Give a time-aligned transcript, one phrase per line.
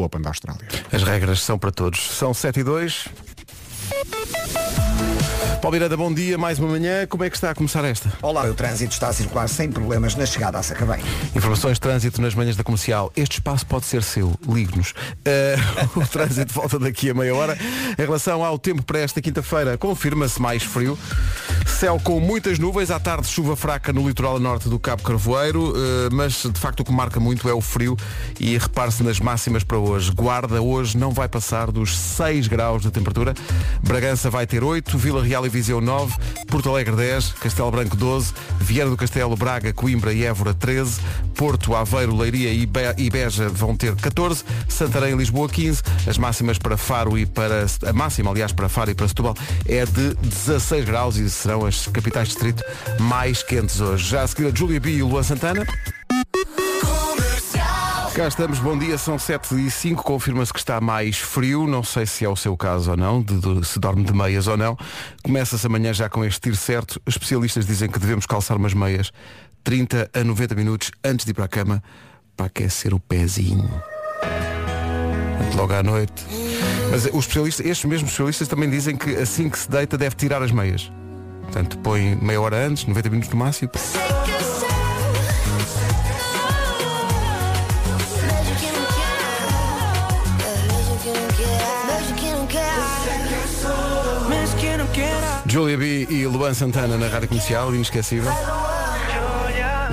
[0.00, 0.66] do Open da Austrália.
[0.90, 2.00] As regras são para todos.
[2.00, 3.08] São 7 e 2.
[5.60, 7.06] Paulo Miranda, bom dia, mais uma manhã.
[7.06, 8.10] Como é que está a começar esta?
[8.22, 11.00] Olá, o trânsito está a circular sem problemas na chegada a Sacabém.
[11.36, 13.12] Informações de trânsito nas manhãs da comercial.
[13.14, 14.32] Este espaço pode ser seu.
[14.48, 14.92] Ligue-nos.
[14.92, 17.58] Uh, o trânsito volta daqui a meia hora.
[17.98, 20.98] Em relação ao tempo para esta quinta-feira, confirma-se mais frio.
[21.78, 25.74] Céu com muitas nuvens, à tarde chuva fraca no litoral norte do Cabo Carvoeiro, uh,
[26.12, 27.96] mas de facto o que marca muito é o frio
[28.38, 30.10] e repare-se nas máximas para hoje.
[30.10, 33.32] Guarda hoje não vai passar dos 6 graus de temperatura.
[33.82, 36.14] Bragança vai ter 8, Vila Real e Viseu 9,
[36.48, 41.00] Porto Alegre 10, Castelo Branco 12, Vieira do Castelo, Braga, Coimbra e Évora 13,
[41.34, 46.76] Porto, Aveiro, Leiria e Beja vão ter 14, Santarém e Lisboa 15, as máximas para
[46.76, 49.34] Faro e para a máxima, aliás, para Faro e para Setúbal
[49.66, 52.64] é de 16 graus e serão as capitais de distrito
[52.98, 54.08] mais quentes hoje.
[54.08, 55.66] Já a seguir a Júlia B e Luan Santana.
[58.14, 62.04] Cá estamos, bom dia, são 7 e 5, confirma-se que está mais frio, não sei
[62.04, 64.76] se é o seu caso ou não, de, de, se dorme de meias ou não.
[65.22, 69.12] Começa-se amanhã já com este tiro certo, especialistas dizem que devemos calçar umas meias
[69.62, 71.82] 30 a 90 minutos antes de ir para a cama
[72.36, 73.70] para aquecer o pezinho.
[75.54, 76.26] Logo à noite.
[76.90, 80.42] Mas os especialistas, estes mesmos especialistas também dizem que assim que se deita deve tirar
[80.42, 80.90] as meias.
[81.50, 83.72] Portanto, põe meia hora antes, 90 minutos no máximo.
[95.46, 98.30] Julia B e Luan Santana na Rádio Comercial, inesquecível.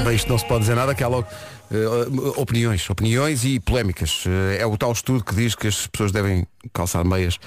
[0.04, 1.28] Bem, isto não se pode dizer nada, que há logo
[1.72, 4.28] uh, opiniões, opiniões e polémicas.
[4.28, 7.40] Uh, é o tal estudo que diz que as pessoas devem calçar meias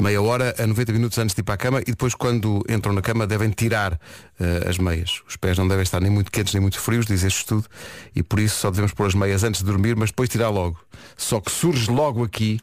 [0.00, 2.92] meia hora a 90 minutos antes de ir para a cama e depois quando entram
[2.92, 5.22] na cama devem tirar uh, as meias.
[5.28, 7.66] Os pés não devem estar nem muito quentes nem muito frios, diz este estudo,
[8.14, 10.78] e por isso só devemos pôr as meias antes de dormir, mas depois tirar logo.
[11.16, 12.60] Só que surge logo aqui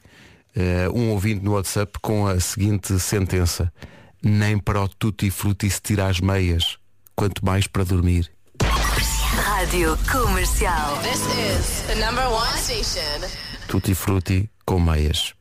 [0.93, 3.71] um ouvinte no WhatsApp com a seguinte sentença
[4.21, 6.77] nem para o tutti frutti se tira as meias,
[7.15, 8.31] quanto mais para dormir.
[8.61, 10.97] Rádio Comercial.
[11.01, 13.27] This is the number one station.
[13.67, 15.33] Tutti frutti com meias.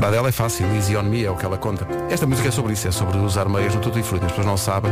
[0.00, 1.86] Para dela é fácil, easy on me é o que ela conta.
[2.08, 4.24] Esta música é sobre isso, é sobre usar meias no tutti frutti.
[4.24, 4.90] As pessoas não sabem,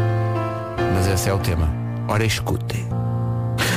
[0.95, 1.73] mas esse é o tema.
[2.07, 2.87] Ora escute.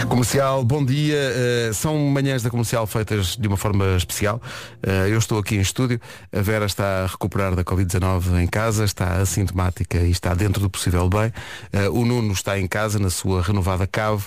[0.09, 1.15] Comercial, bom dia.
[1.15, 4.41] Uh, são manhãs da comercial feitas de uma forma especial.
[4.85, 6.01] Uh, eu estou aqui em estúdio.
[6.33, 10.69] A Vera está a recuperar da Covid-19 em casa, está assintomática e está dentro do
[10.69, 11.31] possível bem.
[11.73, 14.25] Uh, o Nuno está em casa, na sua renovada cave.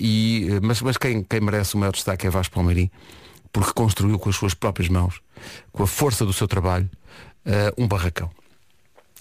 [0.00, 2.90] e, mas mas quem, quem merece o maior destaque é Vasco Palmeirim,
[3.52, 5.20] porque construiu com as suas próprias mãos,
[5.72, 6.88] com a força do seu trabalho,
[7.76, 8.30] um barracão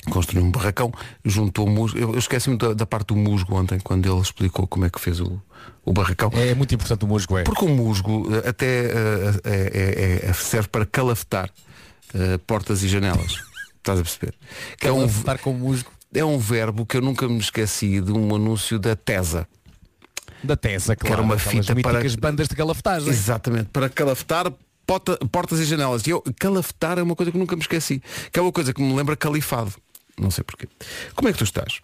[0.10, 0.92] construiu um barracão,
[1.24, 1.98] juntou musgo.
[1.98, 5.00] Eu, eu esqueci-me da, da, parte do musgo ontem, quando ele explicou como é que
[5.00, 5.42] fez o,
[5.86, 6.32] o barracão.
[6.34, 7.44] É muito importante o musgo, é.
[7.44, 11.50] Porque o musgo até uh, é, é, serve para calafetar
[12.16, 13.44] uh, portas e janelas.
[13.78, 14.34] Estás a perceber?
[14.80, 15.08] Que é um,
[15.42, 15.92] com musgo.
[16.14, 19.48] É um verbo que eu nunca me esqueci de um anúncio da Tesa.
[20.44, 21.08] Da Tesa, claro.
[21.08, 23.10] Que era uma fita para as bandas de calafetagem.
[23.10, 24.52] Exatamente, para calafetar
[25.32, 26.06] portas e janelas.
[26.06, 28.02] E eu, calafetar é uma coisa que nunca me esqueci.
[28.32, 29.74] Que é uma coisa que me lembra califado.
[30.20, 30.68] Não sei porquê.
[31.16, 31.82] Como é que tu estás?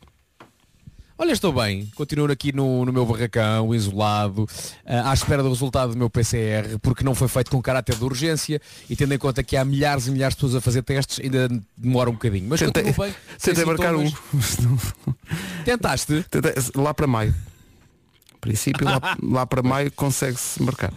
[1.20, 1.90] Olha, estou bem.
[1.96, 4.48] Continuo aqui no, no meu barracão, isolado, uh,
[4.86, 8.62] à espera do resultado do meu PCR, porque não foi feito com caráter de urgência
[8.88, 11.50] e tendo em conta que há milhares e milhares de pessoas a fazer testes, ainda
[11.76, 12.48] demora um bocadinho.
[12.48, 13.16] Mas tentei, bem.
[13.42, 14.12] Tentei marcar um.
[15.66, 16.24] Tentaste?
[16.30, 17.34] Tentei, lá para maio
[18.40, 20.94] princípio, lá, lá para maio consegue-se marcar.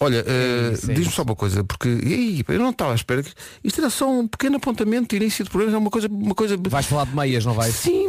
[0.00, 3.32] Olha, uh, diz-me só uma coisa, porque aí, eu não estava à espera que
[3.62, 6.56] isto era só um pequeno apontamento de início de programa, é uma coisa, uma coisa.
[6.56, 7.74] Vais falar de meias, não vais?
[7.74, 8.06] Sim,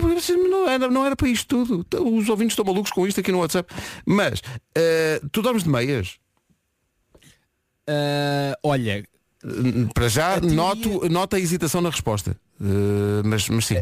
[0.50, 1.86] não era, não era para isto tudo.
[2.02, 3.74] Os ouvintes estão malucos com isto aqui no WhatsApp.
[4.06, 6.18] Mas uh, tu dormes de meias?
[7.90, 9.04] Uh, olha.
[9.94, 10.56] Para já, teoria...
[10.56, 12.36] noto, nota a hesitação na resposta.
[13.24, 13.76] mas, mas sim.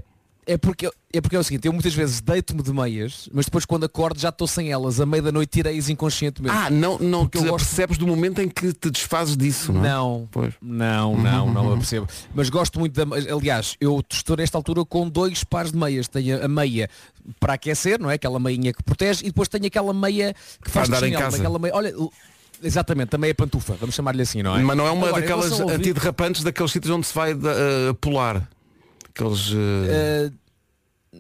[0.45, 3.65] É porque, é porque é o seguinte, eu muitas vezes deito-me de meias, mas depois
[3.65, 4.99] quando acordo já estou sem elas.
[4.99, 6.55] A meia da noite tirei-as inconscientemente.
[6.55, 7.65] Ah, não, não te gosto...
[7.65, 9.89] percebes do momento em que te desfazes disso, não é?
[9.89, 10.53] Não, pois.
[10.61, 12.07] não, não, não eu percebo.
[12.33, 13.15] Mas gosto muito da.
[13.15, 16.07] Aliás, eu estou nesta altura com dois pares de meias.
[16.07, 16.89] Tenho a meia
[17.39, 18.15] para aquecer, não é?
[18.15, 21.37] Aquela meinha que protege, e depois tenho aquela meia que faz andar em casa.
[21.37, 21.93] Aquela meia, olha,
[22.63, 24.61] Exatamente, também é pantufa, vamos chamar-lhe assim, não é?
[24.61, 28.47] Mas não é uma Agora, daquelas antiderrapantes daqueles sítios onde se vai uh, pular.
[29.13, 29.51] Aqueles.
[29.51, 30.43] Uh...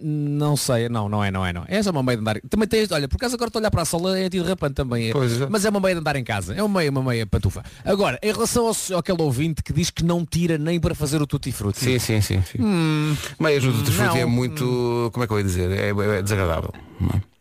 [0.01, 1.63] Não sei, não, não é, não é, não.
[1.67, 2.41] Essa é uma meia de andar.
[2.49, 5.09] Também tens, olha, por acaso agora estou a olhar para a sola é antiderrapante também.
[5.09, 5.11] É.
[5.11, 5.47] Pois é.
[5.47, 6.55] Mas é uma meia de andar em casa.
[6.55, 7.63] É uma meia, uma meia pantufa.
[7.85, 11.27] Agora, em relação ao, àquele ouvinte que diz que não tira nem para fazer o
[11.27, 11.79] tutti frutti.
[11.79, 12.41] Sim, sim, sim.
[12.41, 12.57] sim.
[12.59, 15.11] Hum, Meias do tutti frutti é muito.
[15.13, 15.71] Como é que eu ia dizer?
[15.71, 16.73] É, é desagradável.
[16.99, 17.32] Não é?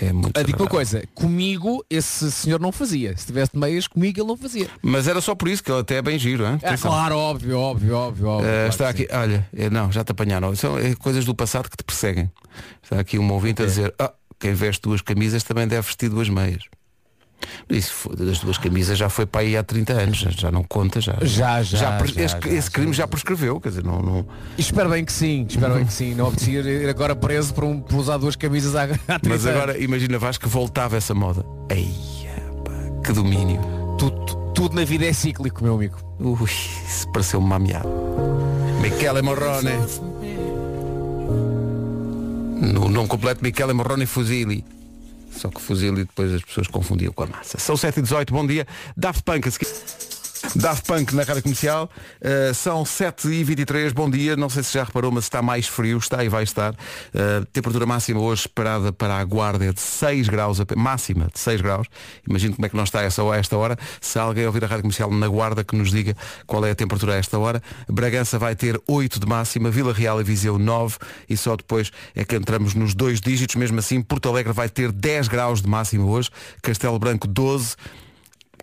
[0.00, 3.16] É muito Ah, Digo uma coisa, comigo esse senhor não fazia.
[3.16, 4.68] Se tivesse meias, comigo ele não fazia.
[4.80, 6.58] Mas era só por isso que ele até é bem giro, hein?
[6.62, 8.48] É, claro, óbvio, óbvio, óbvio, óbvio.
[8.48, 10.54] Uh, claro está aqui, olha, é, não, já te apanharam.
[10.56, 12.30] São é, coisas do passado que te perseguem.
[12.82, 16.28] Está aqui um ouvinte a dizer, ah, quem veste duas camisas também deve vestir duas
[16.28, 16.64] meias.
[17.68, 21.00] Isso foi- das duas camisas já foi para aí há 30 anos, já, não conta,
[21.00, 21.14] já.
[21.22, 24.00] Já, já, já, esse, já, esse já, crime já, prescreveu, quer dizer, não.
[24.02, 24.26] não...
[24.58, 26.14] Espero bem que sim, espero bem que sim.
[26.14, 28.86] Não apetecia ir agora preso por, um, por usar duas camisas há, há
[29.18, 29.60] 30 Mas anos.
[29.62, 31.44] agora imagina Vasco que voltava essa moda.
[31.70, 31.90] Ei,
[32.64, 32.72] pá,
[33.04, 33.60] que domínio.
[33.98, 35.96] tudo, tudo na vida é cíclico, meu amigo.
[36.20, 36.48] Ui,
[36.86, 37.88] isso pareceu-me uma ameaça.
[38.80, 39.70] Michele Morrone.
[42.60, 44.64] No nome completo Michele Morrone Fusili.
[45.36, 47.58] Só que Fusili depois as pessoas confundiam com a massa.
[47.58, 48.66] São 7 e 18 bom dia.
[48.96, 50.21] Daft Punk a.
[50.56, 51.88] Daft Punk na Rádio Comercial.
[52.20, 54.36] Uh, são 7 e 23 bom dia.
[54.36, 55.98] Não sei se já reparou, mas está mais frio.
[55.98, 56.72] Está e vai estar.
[56.72, 61.60] Uh, temperatura máxima hoje esperada para a guarda é de 6 graus, máxima de 6
[61.60, 61.86] graus.
[62.28, 63.78] Imagino como é que não está essa, a esta hora.
[64.00, 66.16] Se alguém ouvir a Rádio Comercial na guarda, que nos diga
[66.46, 67.62] qual é a temperatura a esta hora.
[67.88, 70.96] Bragança vai ter 8 de máxima, Vila Real e Viseu 9
[71.28, 73.56] e só depois é que entramos nos dois dígitos.
[73.56, 76.30] Mesmo assim, Porto Alegre vai ter 10 graus de máxima hoje,
[76.60, 77.76] Castelo Branco 12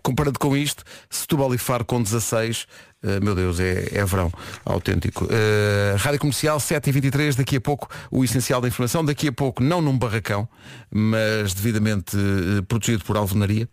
[0.02, 2.66] comparado com isto, Setúbal e Faro com 16,
[3.02, 4.30] eh, meu Deus, é, é verão
[4.64, 5.26] autêntico.
[5.30, 9.80] Eh, Rádio Comercial 7h23, daqui a pouco o essencial da informação, daqui a pouco não
[9.80, 10.48] num barracão,
[10.90, 13.68] mas devidamente eh, protegido por alvenaria,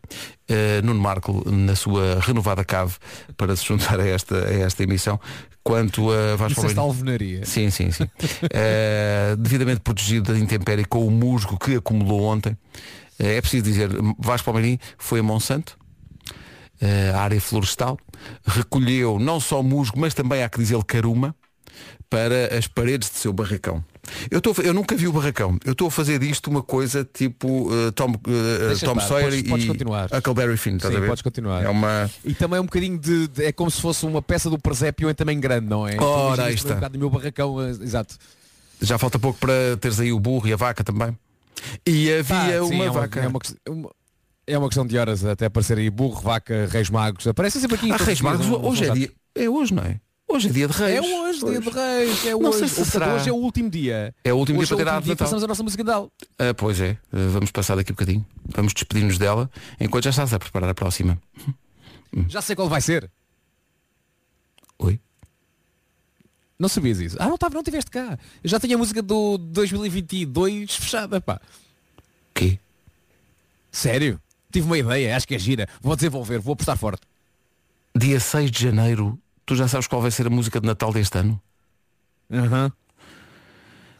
[0.47, 2.95] eh, Nuno Marco na sua renovada cave
[3.35, 5.19] para se juntar a esta, a esta emissão.
[5.63, 7.45] Quanto a Vasco Palmeirinho- alvenaria.
[7.45, 8.09] Sim, sim, sim.
[9.37, 12.57] Devidamente protegido da intempérie com o musgo que acumulou ontem.
[13.19, 15.77] É preciso dizer, Vasco Palmeirim foi a Monsanto,
[17.13, 17.97] a área florestal,
[18.45, 21.35] recolheu não só musgo, mas também há que dizer caruma,
[22.09, 23.83] para as paredes de seu barracão.
[24.31, 25.57] Eu, fa- eu nunca vi o barracão.
[25.65, 28.13] Eu estou a fazer disto uma coisa tipo eh, Tom,
[28.67, 30.15] Deixa Tom estar, Sawyer podes- e.
[30.17, 30.79] Huckleberry Finn.
[30.79, 31.65] Sim, podes continuar.
[31.65, 32.09] É uma...
[32.23, 35.09] E também é um bocadinho de, de- É como se fosse uma peça do presépio
[35.09, 35.97] em também grande, não é?
[35.99, 36.87] Ora, aí isto está.
[36.87, 38.15] Um meu barracão, exato.
[38.81, 41.17] Já falta pouco para teres aí o burro e a vaca também.
[41.85, 43.19] E havia Ah, sim, uma é vaca.
[43.19, 43.91] É uma, ques- uma-
[44.47, 47.27] é uma questão de horas até aparecer aí burro, vaca, reis magos.
[47.27, 47.91] Aparece sempre aqui.
[47.91, 49.11] Ah, Reis Magos, não- não hoje é dia.
[49.35, 49.99] É hoje, não é?
[50.29, 50.95] Hoje é dia de Reis.
[50.95, 52.59] É hoje, dia de reis, é Não hoje.
[52.59, 53.13] sei se Portanto, será.
[53.15, 54.13] Hoje é o último dia.
[54.25, 55.25] É o último hoje dia para ter é a dia Natal.
[55.25, 56.11] passamos a nossa música Natal.
[56.37, 58.25] Ah, pois é, vamos passar daqui um bocadinho.
[58.45, 59.49] Vamos despedir-nos dela,
[59.79, 61.17] enquanto já estás a preparar a próxima.
[62.27, 63.09] Já sei qual vai ser.
[64.79, 64.99] Oi?
[66.59, 67.15] Não sabias isso?
[67.19, 68.17] Ah, não, tava, não tiveste cá.
[68.43, 71.39] Eu já tinha a música do 2022 fechada, pá.
[72.33, 72.59] Quê?
[73.71, 74.19] Sério?
[74.51, 75.67] Tive uma ideia, acho que é gira.
[75.81, 77.01] Vou desenvolver, vou apostar forte.
[77.95, 81.17] Dia 6 de janeiro, tu já sabes qual vai ser a música de Natal deste
[81.17, 81.41] ano?
[82.31, 82.71] Aham.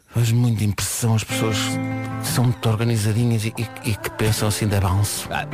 [0.10, 1.58] Faz muita impressão as pessoas
[2.22, 5.28] que são muito organizadinhas e, e- e que pensam assim de avanço.
[5.32, 5.46] Ah,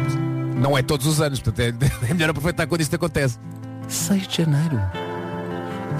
[0.55, 3.39] não é todos os anos, portanto é, é melhor aproveitar quando isto acontece.
[3.87, 4.79] 6 de janeiro.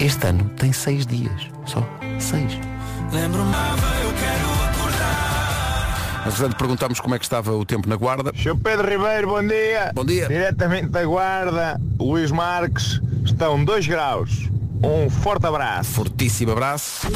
[0.00, 1.48] Este ano tem 6 dias.
[1.66, 1.80] Só
[2.18, 2.52] 6.
[3.12, 3.93] Mas
[6.24, 8.32] portanto perguntámos como é que estava o tempo na guarda.
[8.34, 8.56] Sr.
[8.56, 9.92] Pedro Ribeiro, bom dia.
[9.94, 10.26] Bom dia.
[10.26, 14.48] Diretamente da Guarda, Luís Marques, estão 2 graus.
[14.82, 15.90] Um forte abraço.
[15.92, 17.06] Fortíssimo abraço.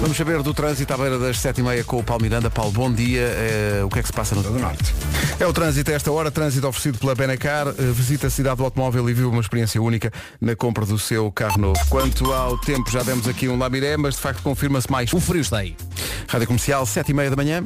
[0.00, 2.50] Vamos saber do trânsito à beira das 7h30 com o Paulo Miranda.
[2.50, 3.20] Paulo, bom dia.
[3.22, 4.92] Eh, o que é que se passa no do Norte.
[5.38, 7.68] É o trânsito a esta hora, trânsito oferecido pela Benacar.
[7.68, 11.30] Eh, visita a cidade do automóvel e viu uma experiência única na compra do seu
[11.30, 11.78] carro novo.
[11.88, 15.12] Quanto ao tempo, já demos aqui um lamiré, mas de facto confirma-se mais.
[15.12, 15.76] O frio está aí.
[16.28, 17.64] Rádio Comercial, 7h30 da manhã.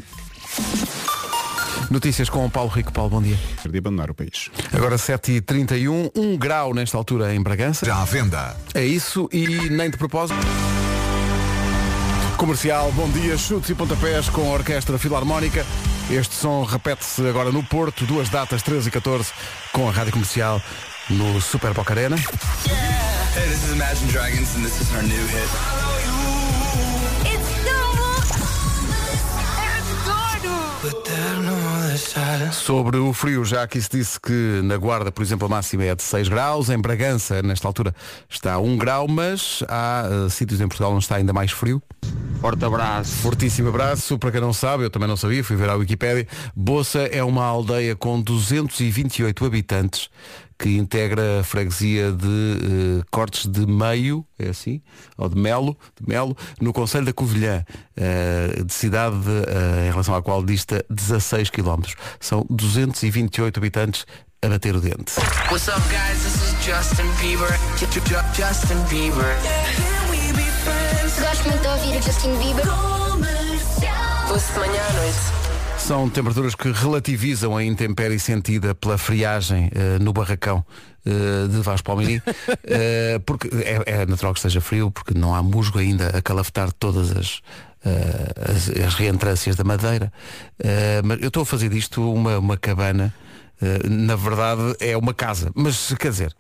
[1.91, 2.93] Notícias com o Paulo Rico.
[2.93, 3.39] Paulo, bom dia.
[3.69, 4.51] de abandonar o país.
[4.73, 7.87] Agora 7h31, 1 grau nesta altura em Bragança.
[7.87, 8.57] Já à venda.
[8.75, 10.39] É isso e nem de propósito.
[12.37, 15.65] Comercial, bom dia, chutes e pontapés com a Orquestra Filarmónica.
[16.11, 19.33] Este som repete-se agora no Porto, duas datas, 13 e 14,
[19.73, 20.61] com a Rádio Comercial
[21.09, 22.17] no Super Boca Arena.
[22.17, 22.27] Hey,
[32.53, 35.95] Sobre o frio, já aqui se disse que na Guarda, por exemplo, a máxima é
[35.95, 37.95] de 6 graus, em Bragança, nesta altura,
[38.29, 41.83] está a 1 grau, mas há eh, sítios em Portugal onde está ainda mais frio.
[42.41, 43.13] Forte abraço.
[43.17, 44.19] Fortíssimo abraço.
[44.19, 46.29] Para quem não sabe, eu também não sabia, fui ver a Wikipédia.
[46.55, 50.11] Boça é uma aldeia com 228 habitantes
[50.59, 52.27] que integra a freguesia de
[53.01, 54.81] eh, Cortes de Meio, é assim,
[55.19, 57.65] ou de Melo, de Melo, no Conselho da Covilhã,
[57.97, 59.17] eh, de cidade
[59.49, 61.83] eh, em relação à qual dista 16 km.
[62.21, 64.07] São 228 habitantes
[64.43, 65.13] a bater o dente.
[65.51, 66.23] What's up, guys?
[66.23, 67.49] This is Justin Bieber.
[67.79, 69.37] Ju- ju- ju- Justin Bieber.
[71.21, 72.67] Gosto muito de ouvir o Justin Bieber.
[74.31, 75.46] Ouço de manhã à noite.
[75.87, 80.67] São temperaturas que relativizam a intempérie sentida pela friagem eh, no barracão
[81.07, 82.21] eh, de Vasco Palmini.
[82.69, 86.73] Eh, porque é, é natural que esteja frio, porque não há musgo ainda a calafetar
[86.73, 87.41] todas as,
[88.51, 90.13] as, as reentrâncias da madeira.
[91.05, 93.15] Mas eu estou a fazer disto uma, uma cabana.
[93.61, 96.35] Eh, na verdade é uma casa, mas quer dizer,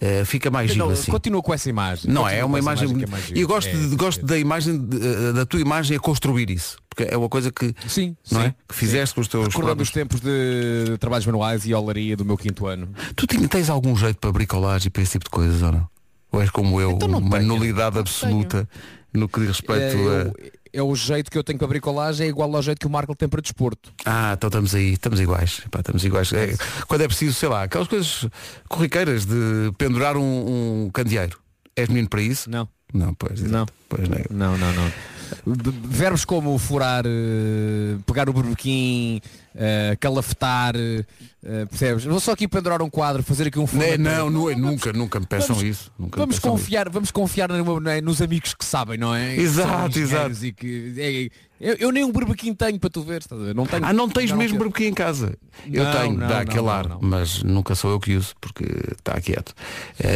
[0.00, 1.10] eh, fica mais giro Não, assim.
[1.10, 2.10] Continua com essa imagem.
[2.10, 2.88] Não, é com uma imagem.
[2.96, 3.38] que é e giro.
[3.40, 4.26] eu gosto, É, de, sim, gosto sim.
[4.26, 6.78] da imagem de- eh, da tua imagem a construir isso.
[6.88, 8.54] Porque é uma coisa que, Sim, não sim, é?
[8.68, 12.24] que fizeste com os teus Recordando próprios- os tempos de trabalhos manuais e olaria do
[12.24, 12.88] meu quinto ano.
[13.14, 15.88] Tu tens algum jeito para bricolagem e para esse tipo de coisas, ou não?
[16.32, 17.48] Ou és como eu, Então uma tenho.
[17.48, 18.68] nulidade absoluta
[19.12, 20.59] no que diz respeito é, a.
[20.72, 23.14] é o jeito que eu tenho para bricolagem, é igual ao jeito que o Marco
[23.14, 23.92] tem para desporto.
[24.04, 25.62] Ah, então estamos aí, estamos iguais.
[25.66, 26.32] Epá, estamos iguais.
[26.32, 26.54] É,
[26.86, 28.26] quando é preciso, sei lá, aquelas coisas
[28.68, 31.38] corriqueiras de pendurar um, um candeeiro.
[31.76, 32.50] És menino para isso?
[32.50, 32.68] Não.
[32.92, 33.40] Não, pois.
[33.40, 33.66] Não.
[33.88, 34.16] Pois não.
[34.16, 34.24] é.
[34.30, 34.92] Não, não, não.
[35.46, 39.20] Verbos como furar, eh, pegar o berbequim,
[39.54, 41.04] eh, calafetar, eh,
[41.66, 42.04] percebes?
[42.04, 43.98] Vou só aqui pendurar um quadro, fazer aqui um Não, formateio.
[43.98, 45.92] não, não é, nunca, nunca me peçam Vamos- isso.
[45.98, 46.62] Nunca Vamos peçam isso.
[46.62, 49.36] confiar, vamos confiar no- no- nos amigos que sabem, não é?
[49.36, 50.44] Exato, exato.
[50.44, 51.28] E que, é-
[51.60, 53.22] eu, eu nem um berbequim tenho para tu ver?
[53.54, 53.84] Não tenho.
[53.84, 54.64] Ah, não tens mesmo quero.
[54.70, 55.34] berbequim em casa?
[55.70, 56.98] Eu Não, tenho, não, dá não, aquele não, ar, não.
[57.02, 58.64] mas nunca sou eu que uso, porque
[58.96, 59.54] está quieto.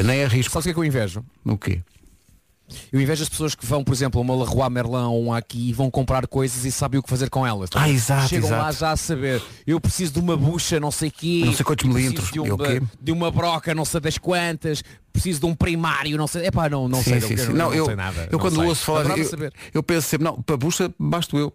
[0.04, 0.52] Nem arrisco.
[0.52, 1.24] Sabes o que é que eu invejo?
[1.44, 1.80] O quê?
[2.92, 5.68] Eu invejo as pessoas que vão, por exemplo, a uma Leroy Merlin ou um aqui
[5.68, 7.68] e vão comprar coisas e sabem o que fazer com elas.
[7.74, 8.78] Ah, exato, Chegam lá exato.
[8.78, 9.42] já a saber.
[9.66, 11.42] Eu preciso de uma bucha, não sei quê.
[11.44, 12.30] Não sei quantos milímetros.
[12.32, 12.82] De o uma, quê?
[13.00, 14.82] de uma broca, não sei das quantas.
[15.12, 16.46] Preciso de um primário, não sei.
[16.46, 17.22] Epá, não, não sim, sei.
[17.22, 17.46] sim, sim.
[17.48, 18.28] não, Não, não eu, sei nada.
[18.32, 18.64] eu quando sei.
[18.64, 19.52] ouço falar, eu, saber.
[19.72, 21.52] eu penso sempre, não, para bucha basto eu.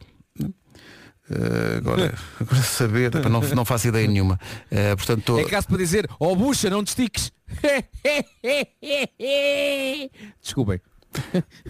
[1.32, 4.40] Eh, agora, agora saber, não, não faço ideia nenhuma.
[4.72, 7.32] Eh, portanto, tô- É caso para dizer, ó bucha, não te estiques.
[10.42, 10.80] Desculpem.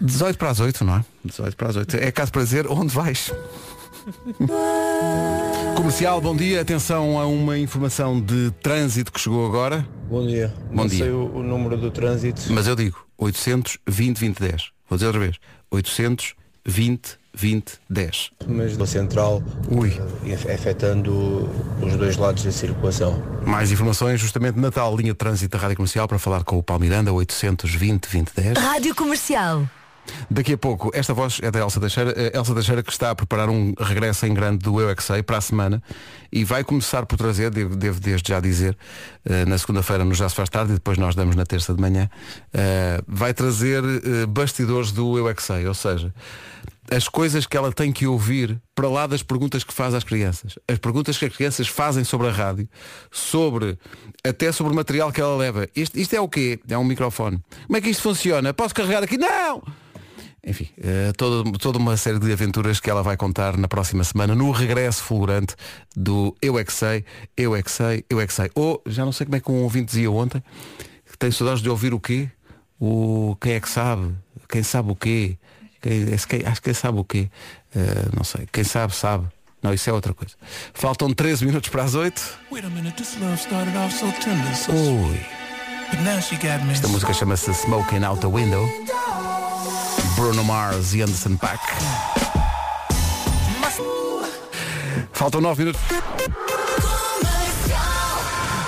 [0.00, 1.04] 18 para as 8, não é?
[1.24, 1.96] 18 para as 8.
[1.96, 3.32] É caso para dizer onde vais.
[5.76, 6.60] Comercial, bom dia.
[6.60, 9.86] Atenção a uma informação de trânsito que chegou agora.
[10.08, 10.54] Bom dia.
[10.68, 11.04] Bom Não dia.
[11.04, 12.42] sei o, o número do trânsito.
[12.50, 14.70] Mas eu digo 820 2010.
[14.88, 15.36] Vou dizer outra vez.
[15.70, 18.30] 820 2010.
[18.46, 19.92] Mas da central Ui.
[20.26, 21.48] eh, af- afetando
[21.82, 23.22] os dois lados da circulação.
[23.46, 26.62] Mais informações justamente na tal linha de trânsito da Rádio Comercial para falar com o
[26.62, 28.58] Palmiranda 820 2010.
[28.58, 29.68] Rádio Comercial.
[30.28, 33.14] Daqui a pouco, esta voz é da Elsa Teixeira, eh, Elsa Teixeira que está a
[33.14, 35.80] preparar um regresso em grande do Eu é Que Sei para a semana
[36.32, 38.76] e vai começar por trazer, devo, devo desde já dizer,
[39.24, 41.80] eh, na segunda-feira no Já se faz tarde e depois nós damos na terça de
[41.80, 42.08] manhã,
[43.06, 43.82] vai trazer
[44.28, 46.12] bastidores do Eu é Que Sei, ou seja,
[46.90, 50.58] as coisas que ela tem que ouvir para lá das perguntas que faz às crianças.
[50.66, 52.68] As perguntas que as crianças fazem sobre a rádio,
[53.10, 53.78] sobre
[54.24, 55.68] até sobre o material que ela leva.
[55.74, 56.58] Isto, isto é o quê?
[56.68, 57.40] É um microfone.
[57.66, 58.52] Como é que isto funciona?
[58.52, 59.16] Posso carregar aqui?
[59.16, 59.62] Não!
[60.44, 64.34] Enfim, eh, toda, toda uma série de aventuras que ela vai contar na próxima semana
[64.34, 65.54] no regresso fulgurante
[65.94, 67.04] do Eu é que sei,
[67.36, 68.50] Eu é que sei, Eu é que sei.
[68.54, 70.42] Ou, já não sei como é que um ouvinte dizia ontem,
[71.10, 72.30] que tem saudades de ouvir o quê?
[72.80, 74.14] O quem é que sabe?
[74.48, 75.36] Quem sabe o quê?
[75.80, 77.30] Quem, quem- acho que sabe o quê?
[77.74, 78.46] Eh, não sei.
[78.52, 79.26] Quem sabe, sabe.
[79.62, 80.34] Não, isso é outra coisa.
[80.72, 82.38] Faltam 13 minutos para as 8.
[82.50, 85.20] Wait a minute, this love started off so tender, so Ui.
[86.72, 88.64] Esta música chama-se Smoking Out the Window.
[90.14, 91.60] Bruno Mars e Anderson Paak.
[95.12, 95.80] Faltam 9 minutos.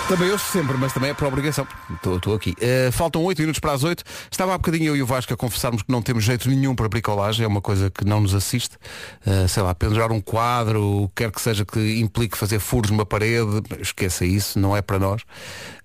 [0.08, 1.66] Também ouço sempre, mas também é por obrigação.
[1.94, 2.54] Estou aqui.
[2.60, 4.04] Eh, faltam 8 minutos para as 8.
[4.30, 6.88] Estava há bocadinho eu e o Vasco a confessarmos que não temos jeito nenhum para
[6.88, 8.76] bricolagem, é uma coisa que não nos assiste.
[9.24, 13.62] Eh, sei lá, pendurar um quadro, quer que seja que implique fazer furos numa parede,
[13.80, 15.22] esqueça isso, não é para nós.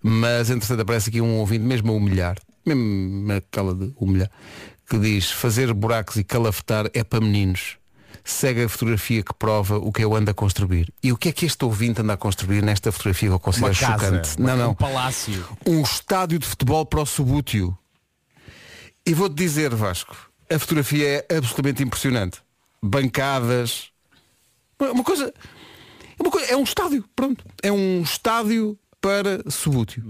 [0.02, 4.32] Mas entretanto aparece aqui um ouvinte mesmo a humilhar, mesmo aquela de humilhar,
[4.90, 7.78] que diz fazer buracos e calafetar é para meninos
[8.30, 10.92] segue a fotografia que prova o que eu ando a construir.
[11.02, 13.72] E o que é que este ouvinte anda a construir nesta fotografia que eu considero
[13.74, 14.38] Uma casa, chocante?
[14.38, 14.72] uma- não, não.
[14.72, 15.48] um palácio.
[15.66, 17.78] Um estádio de futebol para o subútil.
[19.06, 20.16] E vou-te dizer, Vasco,
[20.54, 22.42] a fotografia é absolutamente impressionante.
[22.84, 23.90] Bancadas.
[24.80, 25.34] Uma coisa.
[26.20, 27.46] É, uma coisa, é um estádio, pronto.
[27.64, 30.04] É um estádio para subútil.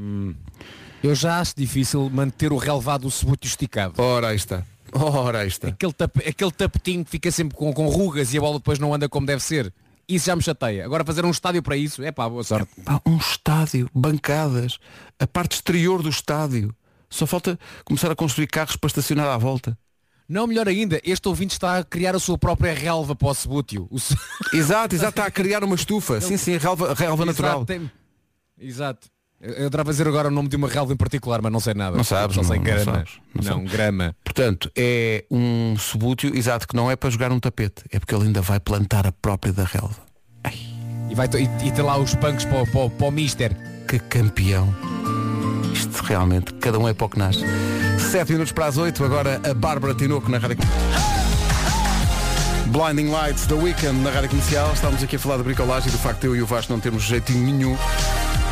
[1.03, 4.01] Eu já acho difícil manter o relevado do subútil esticado.
[4.01, 4.63] Ora, aí está.
[4.93, 5.67] Ora, aí está.
[5.69, 8.93] Aquele, tap, aquele tapetinho que fica sempre com, com rugas e a bola depois não
[8.93, 9.73] anda como deve ser.
[10.07, 10.85] Isso já me chateia.
[10.85, 12.69] Agora fazer um estádio para isso, é pá, boa sorte.
[12.83, 14.77] Pá, um estádio, bancadas,
[15.19, 16.73] a parte exterior do estádio.
[17.09, 19.77] Só falta começar a construir carros para estacionar à volta.
[20.27, 23.87] Não, melhor ainda, este ouvinte está a criar a sua própria relva para o.
[23.89, 23.97] O
[24.53, 26.19] Exato, exato, está a criar uma estufa.
[26.19, 27.57] Sim, sim, relva, relva natural.
[27.59, 27.91] Exato, tem-
[28.59, 29.07] Exato.
[29.39, 31.59] Eu eu estava a dizer agora o nome de uma relva em particular, mas não
[31.59, 31.95] sei nada.
[31.95, 32.83] Não sabes, Só sei não- não grama.
[32.97, 33.71] sabes, não Não, sabes.
[33.71, 34.15] grama.
[34.23, 38.25] Portanto, é um subútil, exato, que não é para jogar um tapete, é porque ele
[38.25, 39.95] ainda vai plantar a própria da relva.
[41.09, 43.55] E, vai e, e tem lá os punks para, o- para, para o mister.
[43.87, 44.73] Que campeão.
[45.71, 47.41] Isto realmente, cada um é para o que nasce.
[48.11, 50.57] Sete minutos para as oito, agora a Bárbara Tinoco na rádio.
[52.71, 54.73] Blinding Lights, The Weekend na rádio comercial.
[54.73, 56.79] Estamos aqui a falar de bricolagem e do facto de eu e o Vasco não
[56.79, 57.77] termos jeitinho nenhum.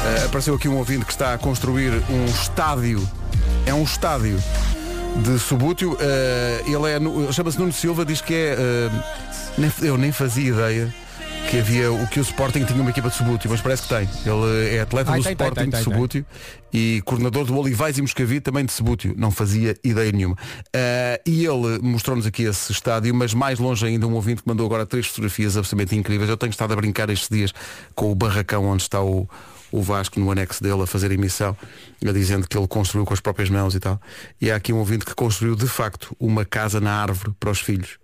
[0.05, 3.07] Eh, apareceu aqui um ouvinte que está a construir um estádio.
[3.65, 4.37] É um estádio
[5.23, 5.97] de subútil.
[5.99, 6.89] Eh, ele
[7.27, 8.55] é, chama-se Nuno Silva, diz que é.
[8.57, 8.89] eh,
[9.57, 10.93] nem- eu nem fazia ideia
[11.49, 14.09] que havia o que o Sporting tinha uma equipa de subútil, mas parece que tem.
[14.25, 16.25] Ele é atleta Ai, do tem, Sporting tem, de tem, subútil
[16.73, 19.13] e coordenador do Olivais e Moscavide também de subútil.
[19.15, 20.35] Não fazia ideia nenhuma.
[20.73, 24.65] Eh, e ele mostrou-nos aqui esse estádio, mas mais longe ainda um ouvinte que mandou
[24.65, 26.29] agora três fotografias absolutamente incríveis.
[26.29, 27.53] Eu tenho estado a brincar estes dias
[27.93, 29.29] com o barracão onde está o,
[29.75, 31.55] o Vasco no anexo dele a fazer emissão,
[32.01, 33.99] dizendo que ele construiu com as próprias mãos e tal.
[34.39, 37.59] E há aqui um ouvinte que construiu de facto uma casa na árvore para os
[37.59, 37.97] filhos.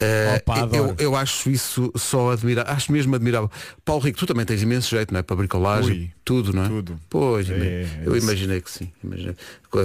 [0.00, 3.50] Uh, Opa, eu, eu acho isso só admirável, acho mesmo admirável.
[3.84, 5.22] Paulo Rico, tu também tens imenso jeito, não é?
[5.24, 6.68] Para bricolagem, Ui, tudo, não é?
[6.68, 7.00] tudo.
[7.10, 8.24] Pois, É, é eu isso.
[8.26, 8.92] imaginei que sim.
[9.02, 9.34] Imaginei.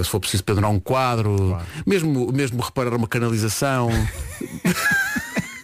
[0.02, 3.88] Se for preciso pendurar um quadro, mesmo, mesmo reparar uma canalização.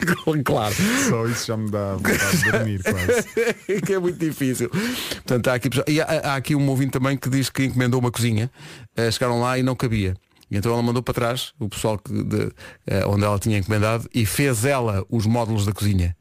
[0.44, 0.74] claro.
[1.08, 3.80] Só isso já me dá vontade de dormir quase.
[3.82, 4.68] que é muito difícil.
[4.68, 8.10] Portanto, há aqui, e há, há aqui um ouvinte também que diz que encomendou uma
[8.10, 8.50] cozinha,
[8.96, 10.14] eh, chegaram lá e não cabia.
[10.50, 12.50] E então ela mandou para trás o pessoal que, de,
[12.86, 16.16] eh, onde ela tinha encomendado e fez ela os módulos da cozinha.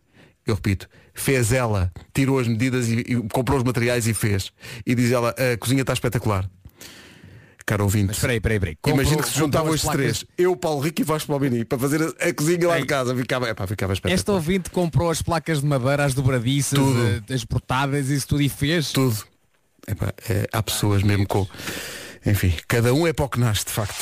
[0.46, 4.52] Eu repito, fez ela, tirou as medidas e, e comprou os materiais e fez.
[4.86, 6.50] E diz ela, a cozinha está espetacular.
[7.70, 8.08] Caro ouvinte.
[8.08, 8.94] Mas espera aí, espera aí, espera aí.
[8.94, 12.02] Imagino Comprou- que se juntavam os três, eu, Paulo Rico e Vasco Palmini, para fazer
[12.02, 12.88] a, a cozinha lá de Ei.
[12.88, 13.16] casa.
[13.16, 13.94] Ficava, epá, ficava.
[14.06, 17.22] Este ouvinte comprou as placas de madeira, as dobradiças, Tudo.
[17.30, 18.92] eh, as portadas, isso tudo e fez.
[18.92, 19.16] Tudo.
[19.88, 21.46] Epá, é, há pessoas mesmo com.
[22.26, 23.96] Enfim, cada um é para o que nasce, de facto.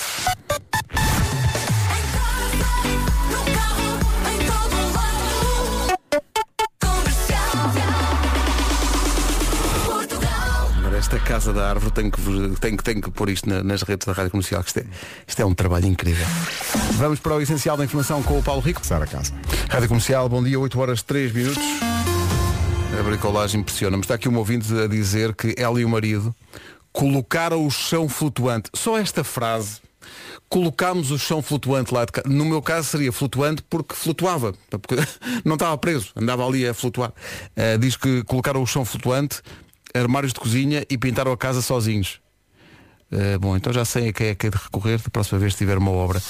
[11.28, 12.22] Casa da árvore tenho que,
[12.62, 14.86] tenho, tenho que pôr isto na- nas redes da rádio comercial, que isto é,
[15.28, 16.26] isto é um trabalho incrível.
[16.94, 18.80] Vamos para o essencial da informação com o Paulo Rico.
[18.80, 19.34] Começar a casa.
[19.70, 21.62] Rádio Comercial, bom dia, 8 horas 3 minutos.
[22.98, 24.02] A bricolagem impressiona-me.
[24.02, 26.34] Está aqui um ouvinte a dizer que ela e o marido
[26.94, 28.70] colocaram o chão flutuante.
[28.74, 29.82] Só esta frase.
[30.50, 32.30] Colocámos o chão flutuante lá de casa.
[32.30, 34.54] No meu caso seria flutuante porque flutuava.
[34.70, 34.96] Porque
[35.44, 37.12] não estava preso, andava ali a flutuar.
[37.56, 39.42] Ah, diz que colocaram o chão flutuante,
[40.00, 42.22] armários de cozinha e pintaram a casa sozinhos.
[43.10, 45.54] Uh, bom, então já sei a quem é que é de recorrer da próxima vez
[45.54, 46.22] que tiver uma obra.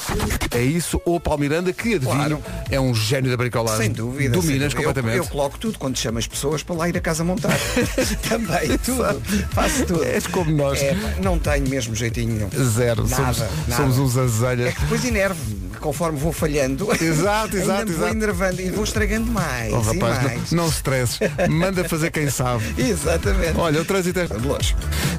[0.51, 2.43] É isso, ou Paulo Miranda, que adivinho, Claro.
[2.69, 3.81] é um gênio da bricolagem.
[3.87, 4.21] Sem dúvida.
[4.21, 4.75] sem Dominas dúvida.
[4.75, 5.17] Eu- completamente.
[5.17, 7.57] Eu, coloco tudo quando chamo as pessoas para lá ir a casa montar.
[8.29, 9.21] Também, tudo.
[9.51, 10.03] Faço tudo.
[10.03, 10.79] És como nós.
[10.79, 12.49] É, não tenho mesmo jeitinho nenhum.
[12.69, 13.07] Zero.
[13.07, 13.75] Nada, somos, nada.
[13.75, 14.67] somos uns azelhas.
[14.67, 16.89] É que depois enervo conforme vou falhando.
[17.01, 18.15] Exato, exato, me vou exato.
[18.17, 20.51] enervando e vou estragando mais Oh, rapaz, mais.
[20.51, 21.19] não, não stresses.
[21.49, 22.63] Manda fazer quem sabe.
[22.77, 23.57] Exatamente.
[23.57, 24.27] Olha, o trânsito é.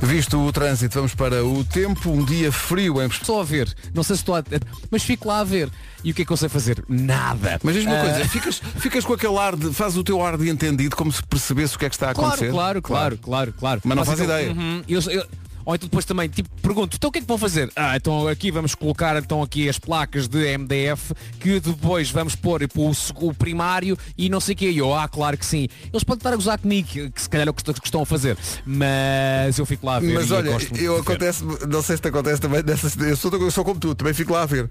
[0.02, 2.10] Visto o trânsito, vamos para o tempo.
[2.10, 4.42] Um dia frio em Estou a ver, não sei se estou a...
[4.90, 5.68] Mas fico lá a ver.
[6.04, 6.82] E o que é que eu sei fazer?
[6.88, 7.58] Nada.
[7.62, 9.72] Mas diz-me uma Ah, coisa, ficas, ficas com aquele ar de.
[9.72, 12.14] faz o teu ar de entendido como se percebesse o que é que está a
[12.14, 12.52] Claro, acontecer.
[12.52, 13.80] claro, claro, claro, claro.
[13.84, 14.52] Mas não Mas faz então, ideia.
[14.52, 15.26] uhum, eu- eu-
[15.68, 17.70] ou então depois também, tipo, pergunto, então o que é que vão fazer?
[17.76, 22.66] Ah, então aqui vamos colocar então aqui as placas de MDF que depois vamos pôr
[22.66, 24.70] para o, o primário e não sei o que.
[24.70, 25.68] E eu, ah, claro que sim.
[25.92, 27.86] Eles podem estar a gozar comigo, que, que se calhar é o que, est- que
[27.86, 28.38] estão a fazer.
[28.64, 30.14] Mas eu fico lá a ver.
[30.14, 33.62] Mas olha, eu acontece, não sei se te acontece também, dessas, eu, sou, eu sou
[33.62, 34.70] como tu, também fico lá a ver.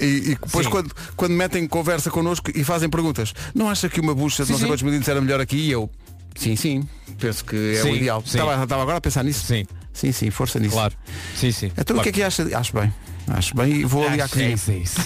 [0.00, 0.70] E, e depois Sim.
[0.72, 4.52] quando, quando metem conversa connosco e fazem perguntas, não acha que uma bucha de Sim,
[4.52, 4.72] não sei sim.
[4.72, 5.56] quantos milímetros era melhor aqui?
[5.58, 5.90] E eu,
[6.34, 6.88] sim, sim,
[7.20, 8.22] penso que é o Sim, ideal.
[8.24, 8.38] sim.
[8.38, 9.44] Estava, estava agora a pensar nisso.
[9.44, 9.66] Sim.
[9.98, 10.74] Sim, sim, força nisso.
[10.74, 10.94] Claro.
[11.34, 11.72] Sim, sim.
[11.76, 12.46] Então o que é que acha?
[12.56, 12.94] Acho bem.
[13.26, 14.50] Acho bem e vou ali à cozinha.
[14.50, 15.00] É isso, é isso.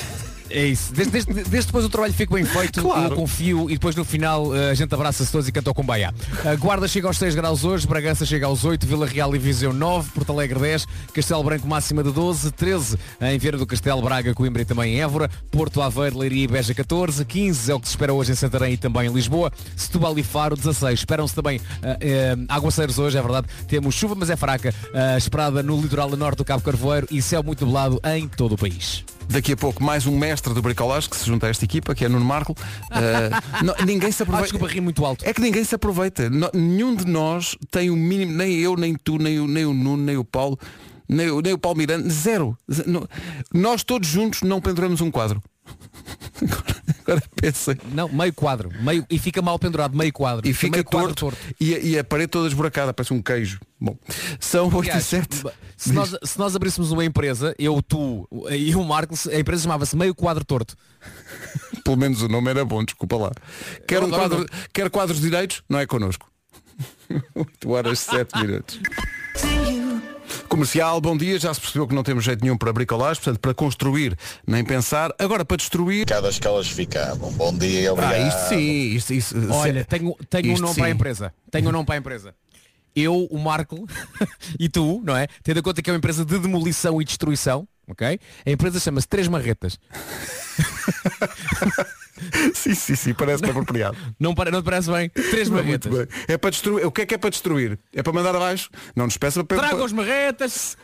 [0.55, 0.93] É isso.
[0.93, 3.13] Desde, desde- desde depois o trabalho fica bem feito, Claro.
[3.15, 6.13] eu confio e depois no final eh, a gente abraça-se todos e canta o Cumbaiá.
[6.45, 9.73] A Guarda chega aos 6 graus hoje, Bragança chega aos 8, Vila Real e Viseu
[9.73, 14.35] 9, Porto Alegre 10, Castelo Branco máxima de 12, 13 em Vieira do Castelo, Braga,
[14.35, 17.87] Coimbra e também em Évora, Porto Aveiro, Leiria e Beja 14, 15 é o que
[17.89, 20.99] se espera hoje em Santarém e também em Lisboa, Setúbal e Faro 16.
[21.01, 23.47] Esperam-se também eh, eh, aguaceiros hoje, é verdade.
[23.69, 27.43] Temos chuva, mas é fraca, eh, esperada no litoral norte do Cabo Carvoeiro e céu
[27.43, 29.05] muito nublado em todo o país.
[29.29, 32.05] Daqui a pouco mais um mestre do bricolagem que se junta a esta equipa, que
[32.05, 32.53] é Nuno Marco.
[32.53, 32.55] Uh,
[33.65, 34.53] não- ninguém se Ah, aproveita.
[34.53, 35.25] desculpa, ri muito alto.
[35.27, 36.29] É que ninguém se aproveita.
[36.29, 39.73] No- nenhum de nós tem o mínimo, nem eu, nem tu, nem o, nem o
[39.73, 40.59] Nuno, nem o Paulo,
[41.09, 42.57] nem o, nem o Paulo Miranda, zero.
[42.71, 43.09] Z- no-
[43.55, 45.43] nós todos juntos não penduramos um quadro.
[46.43, 47.77] Agora, Ora, pensem.
[47.93, 48.71] Não, meio quadro.
[48.81, 50.49] Meio, e fica mal pendurado, meio quadro.
[50.49, 53.61] E fica meio quadro torto, E, a- e a parede toda esburacada, parece um queijo.
[53.81, 53.97] Bom,
[54.41, 55.43] são 8 e Aliás, 7.
[55.77, 59.97] se, nós, se nós abríssemos uma empresa, eu, tu e o Marco, a empresa chamava-se
[59.97, 60.77] Meio Quadro Torto.
[61.85, 63.33] Pelo menos o nome era bom, desculpa lá.
[63.87, 65.63] Quer, um quadro, quer quadros direitos?
[65.69, 66.31] Não é connosco.
[67.35, 68.79] 8 horas 7 minutos.
[70.53, 71.39] Comercial, bom dia.
[71.39, 74.15] Já se percebeu que não temos jeito nenhum para bricolagem, portanto, para construir,
[74.47, 75.11] nem pensar.
[75.19, 76.05] Agora, para destruir.
[76.05, 77.33] Cada que elas ficavam.
[77.33, 78.13] Bom dia, obrigado.
[78.13, 80.81] Ah, isto sim, isto, isto, Olha, tenho, tenho um nome sim.
[80.81, 81.35] para a empresa.
[81.51, 82.35] Tenho um nome para a empresa.
[82.95, 83.89] Eu, o Marco
[84.61, 85.27] e tu, não é?
[85.43, 88.21] Tendo em conta que é uma empresa de demolição e destruição, ok?
[88.45, 89.79] A empresa chama-se Três Marretas.
[92.55, 93.97] sim, sim, sim, parece apropriado.
[94.19, 95.09] Não, para, não te parece bem?
[95.09, 95.93] Três Muito marretas.
[95.93, 96.07] bem.
[96.29, 96.87] É para destruir.
[96.87, 97.79] O que é que é para destruir?
[97.95, 98.69] É para mandar abaixo?
[98.95, 99.59] Não nos peça para.
[99.59, 100.77] Traga os marretas!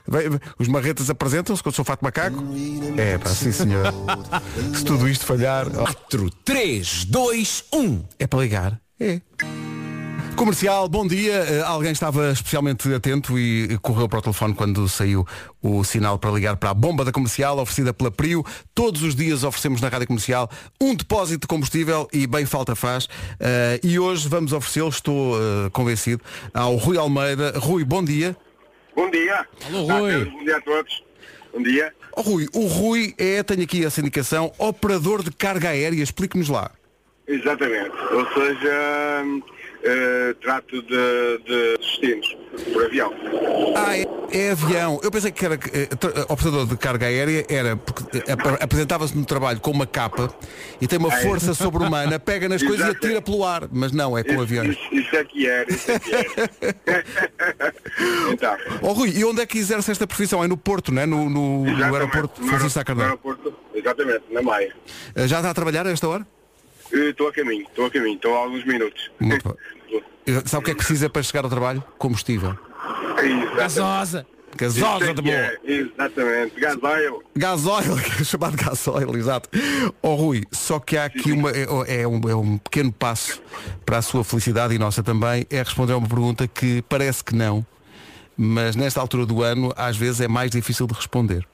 [0.59, 2.43] Os marretas apresentam-se com o seu fato macaco?
[2.97, 3.93] É, pá, sim senhor.
[4.75, 5.71] Se tudo isto falhar.
[5.71, 8.05] 4, 3, 2, 1.
[8.19, 8.81] É para ligar?
[9.01, 9.21] É.
[10.39, 11.33] Comercial, bom dia.
[11.33, 15.27] Eh, Alguém estava especialmente atento e correu para o telefone quando saiu
[15.61, 18.45] o sinal para ligar para a bomba da comercial oferecida pela Prio.
[18.73, 20.49] Todos os dias oferecemos na rádio comercial
[20.81, 23.09] um depósito de combustível e bem falta faz.
[23.41, 26.23] Eh, e hoje vamos oferecê-lo, estou eh, convencido,
[26.55, 27.55] ao Rui Almeida.
[27.57, 28.37] Rui, bom dia.
[28.95, 29.45] Bom dia.
[29.67, 30.13] Alô, Olá, Rui.
[30.13, 31.05] Pedro, Bom dia a todos.
[31.53, 31.93] Bom dia.
[32.17, 36.01] Oh, Rui, o Rui é, tenho aqui essa indicação, operador de carga aérea.
[36.01, 36.71] Explique-nos lá.
[37.27, 37.91] Exatamente.
[38.13, 39.25] Ou seja,
[39.83, 42.37] eh, trato de, de destinos
[42.73, 43.13] por avião.
[43.77, 45.01] Ah, é, é avião.
[45.03, 45.89] Eu pensei que era eh,
[46.29, 50.33] operador de carga aérea, era porque ap- apresentava-se no trabalho com uma capa
[50.81, 51.23] e tem uma Ah, é?
[51.23, 53.69] força sobre-humana, pega nas coisas e atira pelo ar.
[53.71, 54.77] Mas não, é com Isso, aviões.
[54.77, 57.75] isso, isso é que era, isso é que era.
[58.33, 60.43] então, Oh Rui, e onde é que exerce esta profissão?
[60.43, 61.07] É no Porto, não é?
[61.07, 63.11] No, no- no aeroporto Francisco Carneiro.
[63.11, 64.75] aeroporto, exatamente, na Maia.
[65.17, 66.27] Já está a trabalhar a esta hora?
[66.93, 69.11] Eh, Estou a caminho, estou a caminho, estou há alguns minutos.
[69.21, 69.45] Muito
[69.91, 70.03] bem.
[70.27, 71.83] Eh, Sabe o que é que precisa para chegar ao trabalho?
[71.99, 72.57] Combustível.
[73.17, 73.57] Exatamente.
[73.57, 74.27] Gasosa!
[74.57, 75.35] Gasosa de boa.
[75.35, 77.23] é, Exatamente, gasóleo.
[77.37, 79.49] Gasóleo, que é chamado gasóleo, exato.
[80.03, 83.43] Oh Rui, só que há aqui uma, é, é um, é um pequeno passo
[83.85, 87.35] para a sua felicidade e nossa também, é responder a uma pergunta que parece que
[87.35, 87.65] não,
[88.37, 91.47] mas nesta altura do ano às vezes é mais difícil de responder.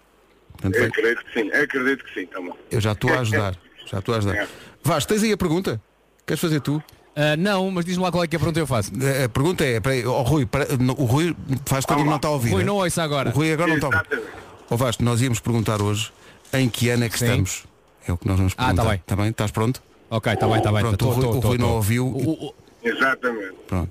[0.52, 2.54] Portanto, vai- Acredito que sim, acredito que sim também.
[2.70, 3.56] eu já estou a ajudar.
[3.90, 4.48] Já estou a ajudar.
[4.82, 5.80] Vasco, tens aí a pergunta?
[6.26, 6.82] Queres fazer tu?
[7.16, 8.90] Ah, não, mas diz-me lá qual é que é a pergunta eu faço.
[9.24, 12.32] A pergunta é, peraí, oh, Rui, para- no- o Rui faz quando não está a
[12.32, 12.50] ouvir.
[12.50, 12.66] Rui, né?
[12.66, 13.30] não ouça agora.
[13.30, 14.22] O Rui agora não está a ouvir.
[14.70, 16.10] Ó Vasco, nós íamos perguntar hoje
[16.52, 17.26] em que ano é que Sim.
[17.26, 17.64] estamos.
[18.08, 18.82] É o que nós vamos Ah, perguntar.
[18.82, 18.98] tá bem.
[18.98, 19.28] Está bem?
[19.28, 19.82] Estás pronto?
[20.10, 20.80] Ok, está bem, está bem.
[20.80, 21.64] Pronto, Tô, o Rui, tô, o Rui tô.
[21.64, 22.06] não ouviu.
[22.06, 23.54] O- o- Exatamente.
[23.66, 23.90] Pronto.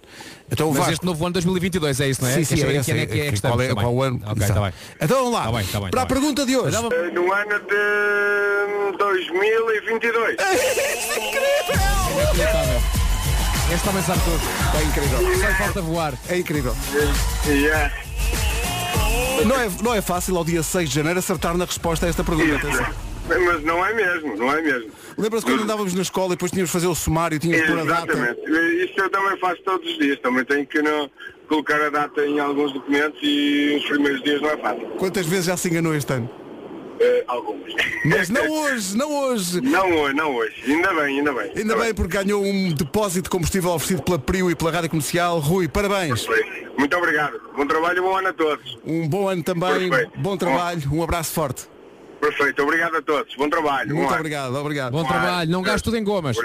[0.51, 0.93] Então o Mas Vasco.
[0.93, 2.33] este novo ano 2022 é isso, não é?
[2.35, 3.67] Sim, sim, é saber esse, é que é é que qual é-?
[3.69, 4.03] Tá qual bem.
[4.05, 4.21] ano?
[4.39, 4.73] Está bem.
[5.01, 5.43] Então vamos lá.
[5.45, 6.15] Tá bem, tá bem, Para tá a bem.
[6.15, 6.77] pergunta de hoje.
[7.13, 10.37] No ano de 2022.
[12.13, 12.81] Inacreditável.
[13.73, 14.41] Este homem sabe tudo.
[14.77, 15.19] É incrível.
[15.39, 16.13] Só falta voar.
[16.29, 16.75] É incrível.
[17.47, 17.91] Yeah.
[19.45, 22.23] Não é, não é fácil ao dia 6 de janeiro acertar na resposta a esta
[22.23, 22.67] pergunta.
[23.27, 24.91] Mas não é mesmo, não é mesmo.
[25.17, 27.81] Lembra-se quando andávamos na escola e depois tínhamos de fazer o sumário, tínhamos de pôr
[27.81, 28.11] a data.
[28.11, 28.83] Exatamente.
[28.83, 30.19] Isso eu também faço todos os dias.
[30.19, 31.09] Também tenho que não,
[31.47, 34.87] colocar a data em alguns documentos e os primeiros dias não é fácil.
[34.97, 36.29] Quantas vezes já se enganou este ano?
[36.99, 37.73] Eh, algumas.
[38.05, 39.61] Mas não hoje, não hoje.
[39.61, 40.63] Não hoje, não hoje.
[40.67, 41.51] Ainda bem, ainda bem.
[41.55, 45.39] Ainda bem porque ganhou um depósito de combustível oferecido pela Prio e pela Rádio Comercial.
[45.39, 46.27] Rui, parabéns.
[46.77, 47.39] Muito obrigado.
[47.55, 48.79] Bom trabalho e bom ano a todos.
[48.85, 50.11] Um bom ano também, Perfeito.
[50.17, 51.72] bom trabalho, um abraço forte.
[52.23, 52.63] Perfeito.
[52.63, 53.35] Obrigado a todos.
[53.35, 53.93] Bom trabalho.
[53.93, 54.91] Muito obrigado, obrigado.
[54.93, 55.51] Bom trabalho.
[55.51, 56.37] Não gasto tudo em gomas.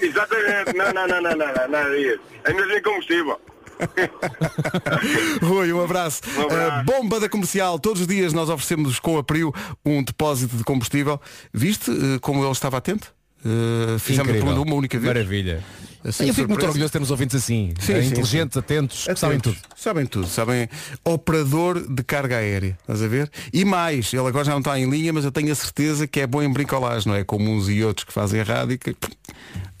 [0.00, 0.76] Exatamente.
[0.76, 2.20] Não, não, não, não, não, não, nada disso.
[2.44, 3.40] É mesmo em combustível.
[5.42, 6.22] Rui, um abraço.
[6.36, 6.80] Um abraço.
[6.80, 9.52] Uh, bomba da comercial, todos os dias nós oferecemos com a Prio
[9.84, 11.20] um depósito de combustível.
[11.52, 13.12] Viste uh, como ele estava atento?
[13.44, 14.46] Uh, fizemos a Incrível.
[14.46, 15.12] pergunta uma única vez.
[15.12, 15.64] Maravilha.
[16.04, 17.74] Assim, eu fico muito orgulhoso de termos ouvintes assim.
[17.80, 19.56] Sim, eh, sim, inteligentes, atentos, que sabem tudo.
[19.76, 20.68] Sabem tudo, sabem.
[21.04, 23.30] Operador de carga aérea, estás a ver?
[23.52, 26.20] E mais, ele agora já não está em linha, mas eu tenho a certeza que
[26.20, 27.24] é bom em bricolagem, não é?
[27.24, 28.96] Como uns e outros que fazem a rádio, que...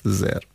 [0.06, 0.46] zero.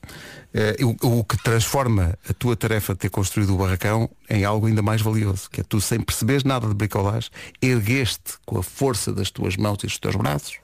[0.53, 4.67] Eh, o, o que transforma a tua tarefa de ter construído o barracão em algo
[4.67, 7.29] ainda mais valioso, que é tu sem perceberes nada de bricolagem,
[7.61, 10.63] ergueste com a força das tuas mãos e dos teus braços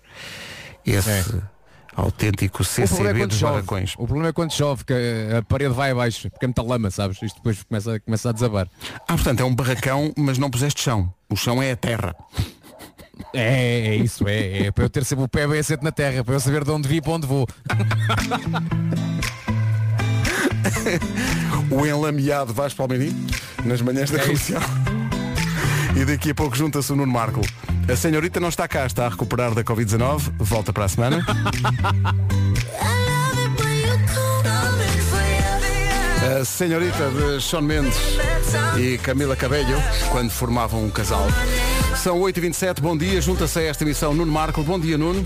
[0.85, 1.41] esse
[1.99, 3.53] autêntico O é CCB quando dos chove.
[3.53, 3.93] barracões.
[3.93, 4.93] o problema é quando chove, que
[5.37, 7.21] a parede vai abaixo, porque é muita lama, sabes?
[7.21, 8.67] Isto depois começa, começa a desabar.
[9.07, 11.13] Ah, portanto, é um barracão, mas não puseste chão.
[11.29, 12.15] O chão é a terra.
[13.33, 16.23] É, é isso, é, é para eu ter sempre o pé bem assente na terra,
[16.23, 17.45] para eu saber de onde vi e para onde vou.
[21.69, 23.15] o enlameado Vasco Palmeirinho
[23.65, 24.53] nas manhãs da É isso.
[25.95, 27.41] E daqui a pouco junta-se o Nuno Marco.
[27.91, 30.33] A senhorita não está cá, está a recuperar da Covid-19.
[30.37, 31.25] Volta para a semana.
[36.39, 37.97] A senhorita de Sean Mendes
[38.77, 41.25] e Camila Cabello, quando formavam um casal.
[41.95, 44.61] São 8h27, bom dia, junta-se a esta emissão Nuno Marco.
[44.61, 45.25] Bom dia, Nuno.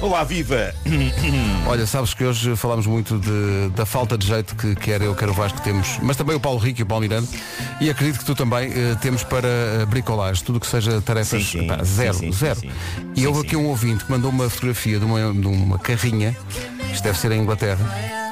[0.00, 0.72] Olá, viva!
[1.66, 5.28] Olha, sabes que hoje falamos muito de- da falta de jeito que quer eu, quer
[5.28, 7.26] o Vasco temos, mas também o Paulo Rico e o Paulo Miranda,
[7.80, 11.42] e acredito que tu também eh, temos para eh, bricolagem, tudo o que seja tarefas,
[11.44, 11.66] Sim, sim.
[11.66, 12.60] pá, zero, Sim, sim, sim, zero.
[12.60, 12.70] sim.
[13.16, 16.36] E houve aqui um ouvinte que mandou uma fotografia de uma, de uma carrinha,
[16.92, 17.84] isto deve ser em Inglaterra,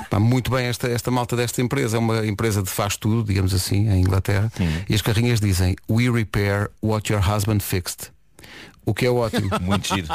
[0.09, 3.53] Pá, muito bem esta, esta malta desta empresa, é uma empresa de faz tudo, digamos
[3.53, 4.53] assim, em Inglaterra,
[4.89, 8.13] e as carrinhas dizem We repair what your husband fixed.
[8.87, 9.51] O que é ótimo.
[9.61, 10.07] Muito giro.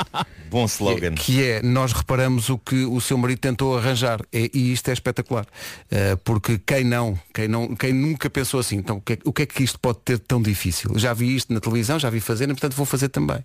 [0.49, 1.13] Bom slogan.
[1.13, 4.21] Que é, nós reparamos o que o seu marido tentou arranjar.
[4.31, 5.45] É- e isto é espetacular.
[5.91, 9.33] Uh, porque quem não, quem não, quem nunca pensou assim, então o que, é, o
[9.33, 10.97] que é que isto pode ter tão difícil?
[10.97, 13.43] Já vi isto na televisão, já vi fazer, e, portanto vou fazer também.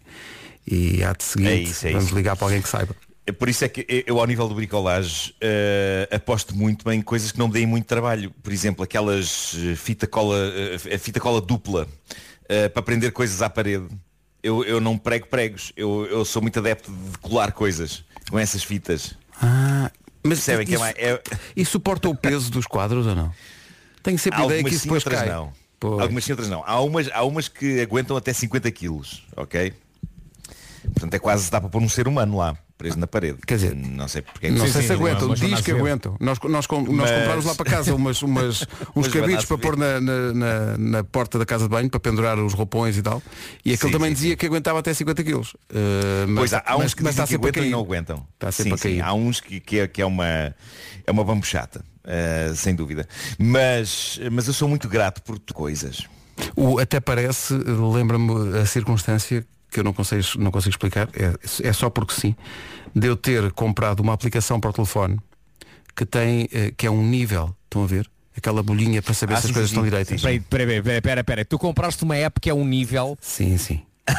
[0.67, 2.15] E há de seguinte, É isso, é vamos isso.
[2.15, 2.95] ligar para alguém que saiba.
[3.27, 7.33] É Por isso é que eu, ao nível do bricolage, eh, aposto muito em coisas
[7.33, 8.31] que não me deem muito trabalho.
[8.41, 10.37] Por exemplo, aquelas eh, fita cola,
[10.95, 11.89] a fita cola dupla
[12.49, 13.87] eh, para prender coisas à parede.
[14.47, 15.73] Eu, eu não prego pregos.
[15.77, 19.15] Eu, eu sou muito adepto de colar coisas com essas fitas.
[19.43, 19.91] Ah,
[20.23, 21.23] mas Percebem que é isso- mais- é-
[21.57, 23.33] E suporta o peso dos quadros ou não?
[24.03, 25.29] Tenho sempre Há a ideia algumas que isso sim, depois outras cai.
[25.29, 25.53] não.
[25.81, 26.01] Pois.
[26.01, 26.63] Algumas sim, outras não.
[26.65, 29.75] Há umas, há umas que aguentam até 50 quilos, ok?
[30.93, 33.39] Portanto é quase dá para pôr um ser humano lá, preso na parede.
[33.47, 36.17] Quer dizer, não sei porque é Não sei se aguentam, diz que aguentam.
[36.21, 39.59] Nós, nós, com- nós Mas- comprámos lá para casa umas, umas, uns vai cabides para
[39.59, 43.03] pôr na, na, na- na porta da casa de banho, para pendurar os roupões e
[43.03, 43.23] tal.
[43.65, 45.55] E aquele Sim, também sim, dizia que aguentava até 50 quilos.
[45.71, 47.63] Uh, mas, Pois há, há uns mas- que mas dizem está que sempre a aguentam
[47.63, 47.69] cair.
[47.69, 48.27] e não aguentam.
[48.35, 49.01] Está sempre a cair.
[49.03, 53.07] Há uns que, que é, que é uma é uma bambuchata, eh, sem dúvida.
[53.39, 56.05] Mas, mas eu sou muito grato por coisas.
[56.57, 61.35] O, até parece, lembra-me a circunstância que eu não consigo, não consigo explicar, é,
[61.69, 62.35] é só porque sim,
[62.95, 65.19] de eu ter comprado uma aplicação para o telefone
[65.95, 68.09] que tem, eh, que é um nível, estão a ver?
[68.35, 70.21] Aquela bolhinha para saber Ah, se as sim, coisas sim, estão direitas.
[70.23, 71.45] Peraí, peraí, peraí, peraí.
[71.45, 73.19] Tu compraste uma app que é um nível.
[73.21, 73.83] Sim, sim.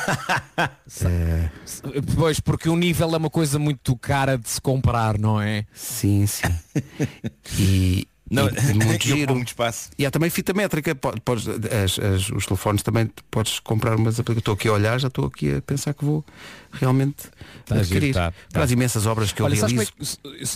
[1.05, 1.49] É,
[2.15, 5.65] Pois, porque um nível é uma coisa muito cara de se comprar, não é?
[5.73, 6.43] sim, sim.
[7.57, 9.33] E, Não, e- e muito giro.
[9.35, 9.89] muito espaço.
[9.97, 10.93] E há também fita métrica.
[10.95, 14.39] po- Podes, as- as- os telefones também podes comprar umas aplicações.
[14.39, 16.23] Estou aqui a olhar, já estou aqui a pensar que vou
[16.71, 17.15] realmente
[17.65, 18.07] Tá adquirir.
[18.07, 18.63] giro, tá, Para tá.
[18.65, 19.91] as imensas obras que eu Olha, como, realizo.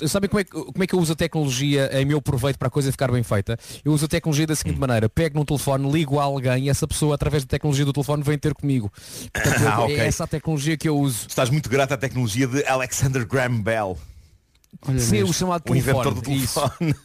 [0.04, 2.58] é, sabem como é, que- como é que eu uso a tecnologia em meu proveito
[2.60, 3.58] para a coisa ficar bem feita?
[3.84, 6.88] Eu uso a tecnologia da seguinte maneira, pego num telefone, ligo a alguém e essa
[6.88, 8.92] pessoa através da tecnologia do telefone vem ter comigo.
[9.34, 10.00] Portanto, Ah, eu- ok.
[10.00, 11.26] É essa a tecnologia que eu uso.
[11.28, 13.98] Estás muito grato à tecnologia de Alexander Graham Bell,
[14.88, 15.30] Olha Sim, nisto.
[15.30, 16.22] o chamado o inventor telefone.
[16.38, 16.60] do Isso.
[16.60, 16.96] telefone.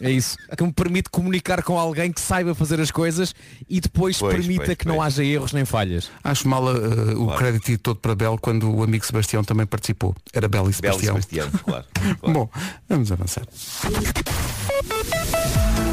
[0.00, 0.36] É isso.
[0.56, 3.34] Que me permite comunicar com alguém que saiba fazer as coisas
[3.68, 5.06] e depois Pois, permita pois, que não pois.
[5.06, 6.10] haja erros nem falhas.
[6.22, 10.14] Acho mal uh, o crédito ir todo para Bel quando o amigo Sebastião também participou.
[10.32, 11.14] Era Bel e Bell e Sebastião.
[11.22, 11.84] Sebastião, claro.
[12.20, 12.32] claro.
[12.34, 12.50] Bom,
[12.88, 13.44] vamos avançar.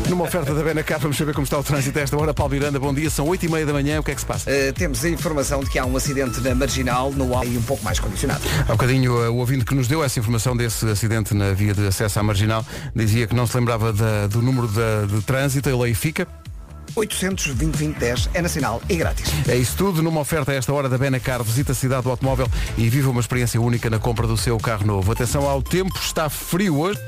[0.09, 2.31] Numa oferta da Benacar, vamos saber como está o trânsito a esta hora.
[2.33, 3.09] Paulo Miranda, bom dia.
[3.09, 3.99] São 8 e meia da manhã.
[3.99, 4.49] O que é que se passa?
[4.51, 7.61] Uh, temos a informação de que há um acidente na Marginal, no ar e um
[7.63, 8.41] pouco mais condicionado.
[8.67, 11.87] Há bocadinho uh, o ouvinte que nos deu essa informação desse acidente na via de
[11.87, 12.63] acesso à Marginal
[12.95, 15.69] dizia que não se lembrava da- do número da- de trânsito.
[15.69, 16.27] Ele aí fica.
[16.95, 19.29] 800 2010 é nacional e grátis.
[19.47, 21.43] É isso tudo numa oferta a esta hora da Benacar.
[21.43, 24.85] Visita a cidade do automóvel e viva uma experiência única na compra do seu carro
[24.85, 25.11] novo.
[25.11, 26.99] Atenção ao tempo, está frio hoje.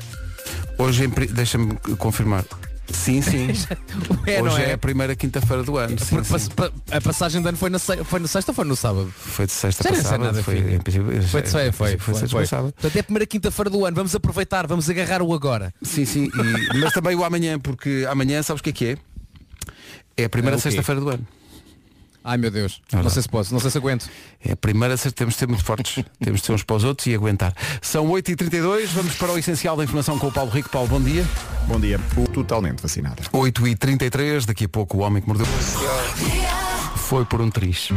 [0.76, 2.44] Hoje, em deixa-me confirmar.
[2.92, 3.48] Sim, sim.
[4.26, 4.70] É, hoje é?
[4.70, 5.98] é a primeira quinta-feira do ano.
[5.98, 6.48] Sim, sim.
[6.90, 9.10] a passagem de ano foi na, foi na sexta ou foi no sábado?
[9.16, 10.42] Foi de sexta para sábado.
[10.42, 12.46] Foi, em princípio, Foi de foi, foi, foi, foi, sexta foi.
[12.46, 12.72] sábado.
[12.72, 13.94] Portanto é a primeira quinta-feira do ano.
[13.96, 15.72] Vamos aproveitar, vamos agarrar o agora.
[15.82, 16.24] Sim, sim.
[16.26, 18.96] e- mas também o amanhã, porque amanhã sabes o que é que é?
[20.16, 21.26] É a primeira É sexta-feira do ano.
[22.28, 23.08] Ai meu Deus, não lá.
[23.08, 24.06] sei se posso, não sei se aguento.
[24.44, 26.04] É a primeira, temos de ser muito fortes.
[26.22, 27.54] temos de ser uns para os outros e aguentar.
[27.80, 30.68] São 8h32, vamos para o essencial da informação com o Paulo Rico.
[30.68, 31.24] Paulo, bom dia.
[31.66, 31.98] Bom dia.
[32.34, 33.22] Totalmente vacinada.
[33.32, 35.46] 8h33, daqui a pouco o homem que mordeu.
[37.08, 37.88] Foi por um triz.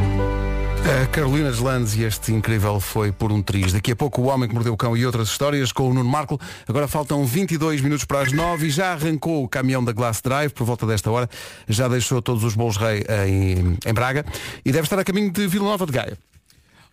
[1.03, 3.73] A Carolina Deslandes e este incrível foi por um triz.
[3.73, 6.09] Daqui a pouco o homem que mordeu o cão e outras histórias com o Nuno
[6.09, 6.39] Marco.
[6.65, 10.53] Agora faltam 22 minutos para as 9 e já arrancou o caminhão da Glass Drive
[10.53, 11.29] por volta desta hora.
[11.67, 14.25] Já deixou todos os bolos rei em, em Braga
[14.63, 16.17] e deve estar a caminho de Vila Nova de Gaia.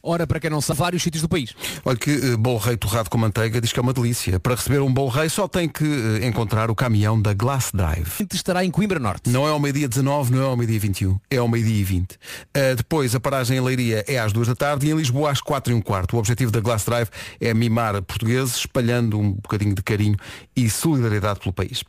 [0.02, 1.54] Ora, para quem não sabe, vários sítios do país.
[1.84, 4.38] Olha que eh, bolo rei torrado com manteiga diz que é uma delícia.
[4.38, 8.26] Para receber um bolo rei só tem que eh, encontrar o caminhão da Glass Drive.
[8.32, 9.28] Estará em Coimbra Norte.
[9.30, 12.12] Não é ao meio-dia 19, não é ao meio-dia 21, é ao meio-dia 20.
[12.12, 12.16] Uh,
[12.76, 15.72] depois a paragem em Leiria é às 2 da tarde e em Lisboa às 4
[15.72, 16.16] e um quarto.
[16.16, 17.08] O objetivo da Glass Drive
[17.40, 20.16] é mimar portugueses, espalhando um bocadinho de carinho
[20.54, 21.82] e solidariedade pelo país.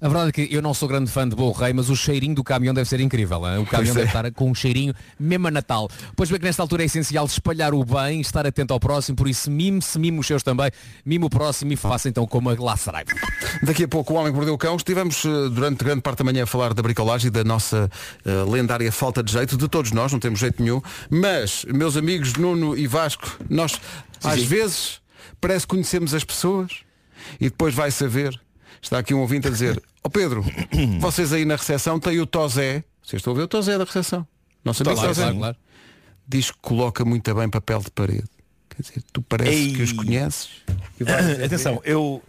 [0.00, 2.34] A verdade é que eu não sou grande fã de Bom Rei, mas o cheirinho
[2.34, 3.44] do caminhão deve ser incrível.
[3.48, 3.58] hein?
[3.58, 3.98] O caminhão é.
[3.98, 5.90] deve estar com um cheirinho mesmo a Natal.
[6.14, 9.28] Pois bem que nesta altura é essencial espalhar o bem, estar atento ao próximo, por
[9.28, 10.70] isso mime-se, mime os seus também,
[11.04, 13.10] mime o próximo e faça então como a lá Saraiva.
[13.62, 14.76] Daqui a pouco o Homem que Mordeu o Cão.
[14.76, 17.90] Estivemos eh, durante grande parte da manhã a falar da bricolagem e da nossa
[18.24, 20.80] eh, lendária falta de jeito, de todos nós, não temos jeito nenhum.
[21.10, 23.80] Mas, meus amigos Nuno e Vasco, nós
[24.22, 25.00] às vezes
[25.40, 26.82] parece que conhecemos as pessoas
[27.40, 28.38] e depois vai saber.
[28.80, 30.44] Está aqui um ouvinte a dizer, ó Pedro,
[31.00, 32.84] vocês aí na recepção têm o Tozé.
[33.02, 34.26] Vocês estão a ver o Tozé da recepção?
[34.64, 35.22] Não sabia Claro, Tozé.
[35.22, 35.56] claro, claro.
[36.26, 38.24] Diz que coloca muito bem papel de parede.
[38.68, 39.72] Quer dizer, tu parece Ei.
[39.74, 40.48] que os conheces.
[41.00, 42.22] E vais- Atenção, eu,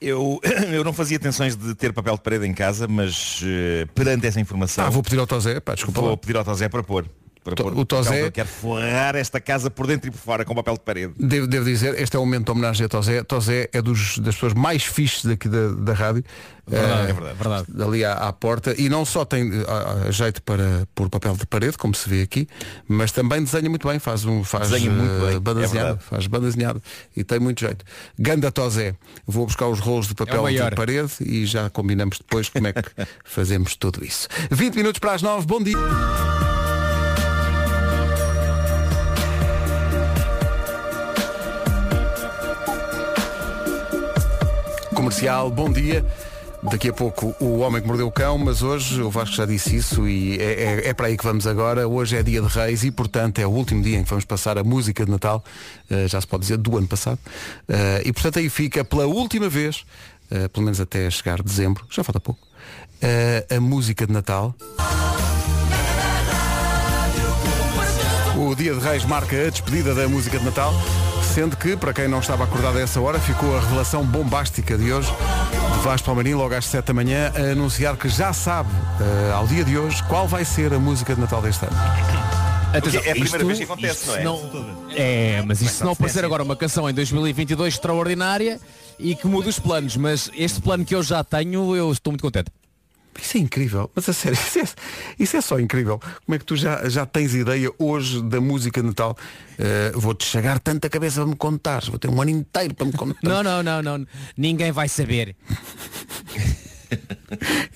[0.00, 0.40] eu,
[0.72, 4.40] eu não fazia tensões de ter papel de parede em casa, mas eh, perante essa
[4.40, 6.16] informação Ah, vou pedir ao Tozé, pá, desculpa vou lá.
[6.16, 7.06] pedir ao Tosé para pôr.
[7.42, 8.26] Para To- pôr o papel.
[8.26, 11.14] Eu quero forrar esta casa por dentro e por fora com papel de parede.
[11.18, 13.22] Devo, devo dizer, este é um momento de homenagem a Tozé.
[13.24, 16.22] Tozé é dos, das pessoas mais fixes daqui da, da rádio.
[16.66, 17.82] Verdade, Eh, é verdade, verdade.
[17.82, 18.74] Ali à, à porta.
[18.78, 22.46] E não só tem ah, jeito para pôr papel de parede, como se vê aqui,
[22.86, 23.98] mas também desenha muito bem.
[23.98, 26.80] Faz um faz, Desenha muito eh, bem, banda é faz banda desenhada.
[27.16, 27.84] E tem muito jeito.
[28.18, 28.94] Ganda Tozé.
[29.26, 30.74] Vou buscar os rolos de papel de maior.
[30.74, 32.82] parede e já combinamos depois como é que
[33.24, 34.28] fazemos tudo isso.
[34.50, 35.46] 20 minutos para as 9.
[35.46, 35.78] Bom dia.
[45.10, 46.06] Comercial, bom dia.
[46.62, 49.74] Daqui a pouco o Homem que Mordeu o Cão, mas hoje o Vasco já disse
[49.74, 50.44] isso e é,
[50.84, 51.88] é- é para aí que vamos agora.
[51.88, 54.56] Hoje é dia de Reis e, portanto, é o último dia em que vamos passar
[54.56, 55.42] a música de Natal,
[55.90, 57.18] eh, já se pode dizer, do ano passado.
[57.68, 59.84] Eh, e, portanto, aí fica pela última vez,
[60.30, 62.40] eh, pelo menos até chegar dezembro, já falta pouco,
[63.56, 64.54] a música de Natal.
[68.36, 70.72] O Dia de Reis marca a despedida da música de Natal,
[71.34, 74.92] sendo que, para quem não estava acordado a essa hora, ficou a revelação bombástica de
[74.92, 78.68] hoje, de Vasco Palmeirinho, logo às 7 da manhã, a anunciar que já sabe,
[79.00, 81.76] eh, ao dia de hoje, qual vai ser a música de Natal deste ano.
[82.72, 84.92] Atenção, é a primeira isto- vez que acontece, não é?
[84.92, 88.60] se É, mas isto se não aparecer agora uma canção em 2022 extraordinária
[88.98, 92.22] e que muda os planos, mas este plano que eu já tenho, eu estou muito
[92.22, 92.50] contente.
[93.20, 94.64] Isso é incrível, mas a sério, isso é,
[95.18, 95.98] isso é só incrível.
[96.24, 99.16] Como é que tu já, já tens ideia hoje da música de Natal?
[99.58, 102.92] Eh, Vou-te chegar tanta cabeça para me contar, vou ter um ano inteiro para me
[102.92, 103.18] contar.
[103.22, 104.06] Não, não, não, não.
[104.36, 105.36] Ninguém vai saber.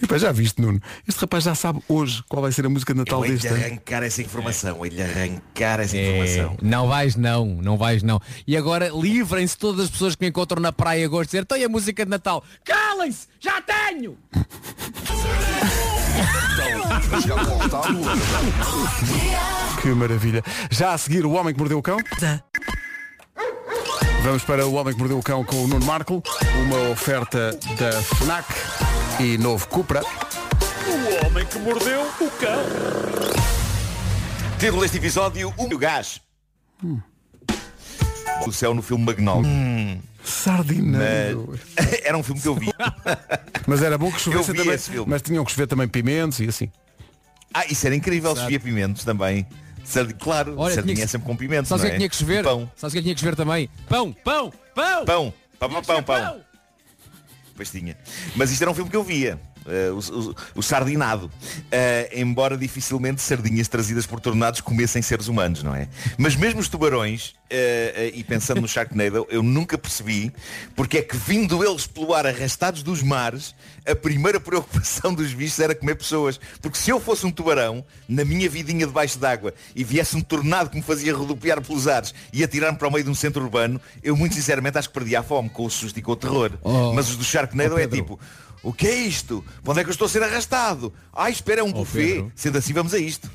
[0.03, 0.81] E, pá, já viste, Nuno?
[1.07, 3.55] Este rapaz já sabe hoje qual vai ser a música de Natal Eu deste de
[3.55, 3.65] ano.
[3.65, 6.03] arrancar essa informação, de arrancar essa É,
[6.35, 6.57] informação.
[6.61, 8.21] não vais não, não vais não.
[8.45, 11.69] E agora livrem-se todas as pessoas que me encontram na praia agora dizer, tem a
[11.69, 12.43] música de Natal.
[12.65, 13.29] Calem-se!
[13.39, 14.19] Já tenho!
[19.81, 20.43] Que maravilha.
[20.71, 21.99] Já a seguir o Homem que Mordeu o Cão.
[24.23, 26.23] Vamos para o Homem que Mordeu o Cão com o Nuno Marco.
[26.67, 28.47] Uma oferta da FNAC
[29.21, 30.03] e novo Cupra.
[30.87, 32.63] O homem que mordeu o cão.
[34.59, 36.21] Título deste episódio, o gás.
[38.47, 39.51] O céu no filme Magnólia.
[40.25, 41.59] Sardineiro.
[41.77, 41.93] Mas...
[42.05, 42.71] Era um filme que eu vi.
[43.67, 44.75] Mas era bom que chovesse também.
[44.75, 45.11] esse filme.
[45.11, 46.71] Mas tinham que chover também pimentos e assim.
[47.53, 49.47] Ah, isso era incrível, se via pimentos também.
[49.85, 51.95] Sardi- Claro, Olha, sardinha tinha é que- sempre com pimentos, Sabes o não que é
[51.95, 51.95] é?
[51.95, 52.43] que tinha que chover?
[52.45, 52.71] Pão.
[52.77, 53.71] Sabes o que é que tinha que chover também?
[53.89, 55.05] Pão, pão, pão!
[55.05, 56.41] Pão, pão, pão, pão, pão.
[57.57, 57.97] Pois tinha.
[58.35, 59.41] Mas isto era um filme que eu via.
[59.67, 59.99] Eh, o,
[60.31, 61.31] o- o Sardinado.
[61.71, 65.89] Eh, embora dificilmente sardinhas trazidas por tornados comessem seres humanos, não é?
[66.19, 70.33] Mas mesmo os tubarões, eh, e pensando no Sharknado, eu nunca percebi
[70.75, 73.55] porque é que vindo eles pelo ar arrastados dos mares,
[73.87, 76.39] a primeira preocupação dos bichos era comer pessoas.
[76.61, 80.71] Porque se eu fosse um tubarão, na minha vidinha debaixo d'água, e viesse um tornado
[80.71, 83.81] que me fazia rodopiar pelos ares e atirar-me para o meio de um centro urbano,
[84.03, 86.53] eu muito sinceramente acho que perdia a fome com o susto e com o terror.
[86.63, 86.93] Oh.
[86.93, 88.19] Mas os do Sharknado Oh, é tipo,
[88.65, 89.45] o que é isto?
[89.63, 90.93] Para onde é que eu estou a ser arrastado?
[91.13, 92.15] Ai, espera, é um buffet.
[92.15, 92.33] Pedro.
[92.35, 93.31] Sendo assim, vamos a isto.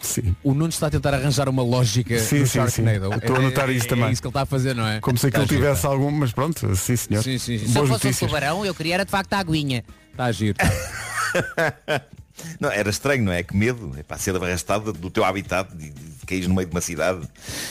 [0.00, 0.34] Sim.
[0.42, 3.08] O Nuno está a tentar arranjar uma lógica Sim, no sim, Sharknado.
[3.08, 3.16] sim.
[3.16, 4.06] Estou a notar isso é, também.
[4.06, 5.00] É isso que ele está a fazer, não é?
[5.00, 6.10] Como se aquilo tivesse algum.
[6.10, 7.22] Mas pronto, sim senhor.
[7.22, 7.68] Sim, sim, sim.
[7.68, 9.84] Se eu fosse um tubarão, eu queria era de facto a aguinha.
[10.12, 10.56] Está a giro.
[12.60, 13.42] Não, era estranho, não é?
[13.42, 13.92] Que medo.
[13.96, 17.26] É para ser arrastado do teu habitat, de, de cair no meio de uma cidade.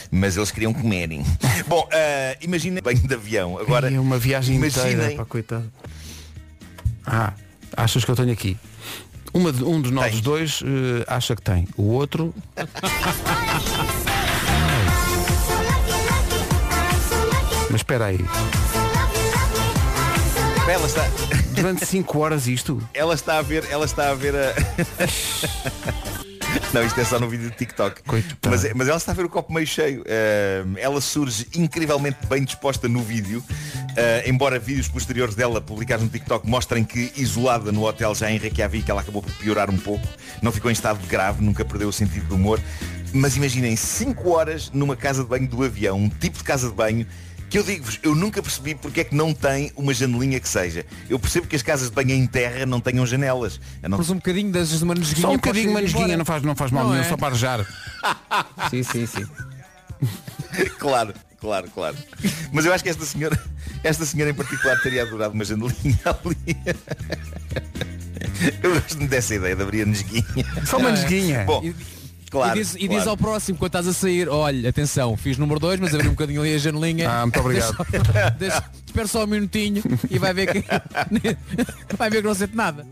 [0.10, 1.24] Mas eles queriam comerem.
[1.68, 3.58] Bom, ah, imaginem bem de avião.
[3.58, 5.72] Agora, é uma viagem inteira, imaginem, pá, coitado.
[7.06, 7.34] Ah,
[7.76, 8.58] achas que eu tenho aqui?
[9.34, 10.22] Uma de- um dos nossos Tens.
[10.22, 11.68] dois eh, acha que tem.
[11.76, 12.34] O outro.
[17.70, 18.20] Mas espera aí.
[20.68, 21.06] ela está,
[21.56, 22.82] Durante 5 horas isto?
[22.94, 24.54] ela está a ver, ela está a ver a.
[26.74, 28.02] Não, isto é só no vídeo de TikTok.
[28.50, 30.04] Mas, mas ela está a ver o copo meio cheio.
[30.08, 33.44] Eh, ela surge incrivelmente bem disposta no vídeo.
[33.96, 38.40] eh, embora vídeos posteriores dela publicados no TikTok mostrem que isolada no hotel já em
[38.40, 40.08] Reykjavik ela acabou por piorar um pouco.
[40.42, 42.60] Não ficou em estado grave, nunca perdeu o sentido do humor.
[43.14, 46.74] Mas imaginem 5 horas numa casa de banho do avião, um tipo de casa de
[46.74, 47.06] banho
[47.54, 50.84] que eu digo-vos, eu nunca percebi porque é que não tem uma janelinha que seja.
[51.08, 53.62] Eu percebo que as casas de banho em terra não tenham janelas.
[53.84, 53.98] Eu não...
[53.98, 55.22] Pôs um bocadinho das de uma nesguinha.
[55.22, 56.18] Só um bocadinho ir uma nesguinha, embora.
[56.18, 57.08] não faz, não faz mal Não nenhum, é?
[57.08, 57.64] só para arejar.
[58.72, 59.28] sim, sim, sim.
[60.80, 61.96] claro, claro, claro.
[62.52, 63.40] Mas eu acho que esta senhora,
[63.84, 66.58] esta senhora em particular teria adorado uma janelinha ali.
[68.64, 70.26] Eu gosto dessa ideia de abrir a nesguinha.
[70.66, 71.44] Só uma nesguinha.
[71.46, 71.62] Bom,
[72.34, 72.58] claro.
[72.58, 73.10] e diz, e diz claro.
[73.12, 76.42] ao próximo, quando estás a sair, olha, atenção, fiz número 2, mas abri um bocadinho
[76.42, 77.10] ali a janelinha.
[77.10, 77.78] Ah, muito obrigado.
[77.92, 80.64] Deixa, deixa, espera só um minutinho e vai ver que
[81.98, 82.86] vai ver que não sente nada.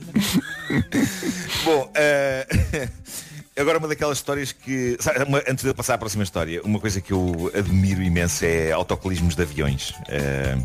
[1.64, 2.48] Bom, eh,
[3.58, 4.98] agora uma daquelas histórias que.
[5.00, 8.46] sabe, uma- antes de eu passar à próxima história, uma coisa que eu admiro imenso
[8.46, 9.94] é autocolismos de aviões.
[10.08, 10.58] Eh,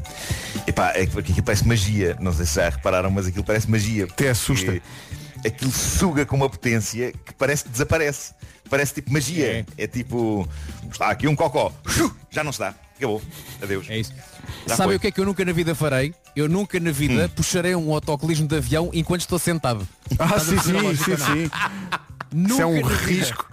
[0.67, 2.17] epá, é aquilo parece magia.
[2.21, 4.05] Não sei se já repararam, mas aquilo parece magia.
[4.05, 4.81] Até assusta.
[5.45, 8.35] Aquilo suga com uma potência que parece que desaparece.
[8.69, 9.65] Parece tipo magia.
[9.77, 10.49] É, tipo.
[10.91, 11.73] Está aqui um cocó.
[12.31, 12.75] Já não está.
[12.97, 13.21] Acabou.
[13.63, 13.87] Adeus.
[13.91, 14.13] É isso.
[14.67, 14.97] Já Sabem foi.
[14.97, 16.15] o que é que eu nunca na vida farei?
[16.35, 17.29] Eu nunca na vida Hum.
[17.35, 19.87] puxarei um autocolismo de avião enquanto estou sentado.
[20.19, 21.19] Ah, Estás sim, sim, sim, não?
[21.19, 21.51] sim.
[22.33, 23.47] Nunca Isso é um risco.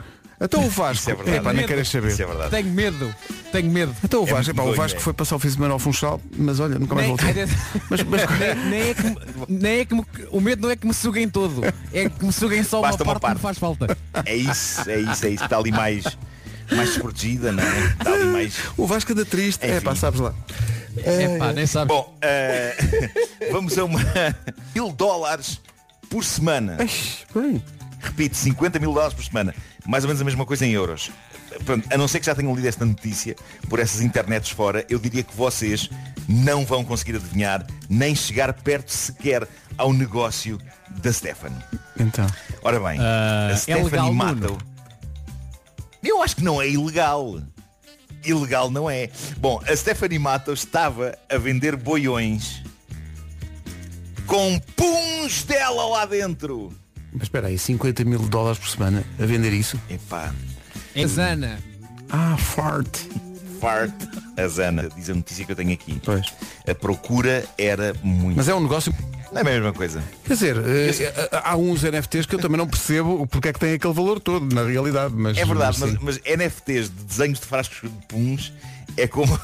[0.43, 1.37] Então o Vasco, Isso é verdade.
[1.37, 1.67] epá, nem Medo.
[1.67, 2.07] queres saber.
[2.11, 2.49] Isso é verdade.
[2.51, 3.15] Tenho medo,
[3.51, 3.95] tenho medo.
[4.03, 5.01] Então o É Vasco, muito epá, o doido, Vasco é.
[5.01, 7.33] foi passar o fim de semana ao Funchal, mas olha, nunca mais Nem, voltou.
[7.89, 9.17] Mas, mas nem, nem é que, me-
[9.47, 11.61] nem é que me- o medo não é que me suguem todo,
[11.93, 13.41] é que me suguem só uma Basta parte, uma que me parte.
[13.41, 13.97] faz falta.
[14.25, 15.43] É isso, é isso, é isso.
[15.43, 16.03] Está ali mais,
[16.71, 17.85] mais desprotegida, não é?
[17.99, 18.55] Está ali mais.
[18.77, 19.85] o Vasco anda triste, é Enfim.
[19.85, 20.33] pá, sabes lá.
[20.97, 21.87] É pá, nem sabes.
[21.87, 22.75] Bom, eh,
[23.51, 23.99] vamos a uma
[24.75, 25.59] mil dólares
[26.09, 26.77] por semana.
[27.33, 27.63] Bem,
[28.01, 29.55] Repito, 50 mil dólares por semana.
[29.85, 31.11] Mais ou menos a mesma coisa em euros.
[31.65, 33.35] Pronto, a não ser que já tenham lido esta notícia
[33.69, 35.89] por essas internets fora, eu diria que vocês
[36.27, 40.57] não vão conseguir adivinhar nem chegar perto sequer ao negócio
[41.01, 41.61] da Stephanie.
[41.99, 42.25] então.
[42.61, 44.47] Ora bem, Ah, a é Stephanie legal, mata?
[46.01, 47.39] Eu acho que não é ilegal.
[48.25, 49.09] Ilegal não é.
[49.37, 52.63] Bom, a Stephanie Matos estava a vender boiões
[54.25, 56.73] com puns dela lá dentro.
[57.13, 59.79] Mas espera aí, 50 mil dólares por semana a vender isso?
[59.89, 60.33] Epá,
[60.95, 61.59] É Zana.
[62.09, 62.97] Ah, fart.
[63.59, 63.93] fart.
[64.37, 65.99] A Zana diz a notícia que eu tenho aqui.
[66.03, 66.25] Pois.
[66.67, 68.35] A procura era muito.
[68.37, 68.93] Mas é um negócio.
[69.31, 70.03] Não é a mesma coisa.
[70.25, 73.59] Quer dizer, eh, há uns NFTs que eu também não percebo o porque é que
[73.59, 75.13] tem aquele valor todo, na realidade.
[75.15, 78.53] Mas, É verdade, mas, mas NFTs de desenhos de frascos de puns
[78.95, 79.39] é como.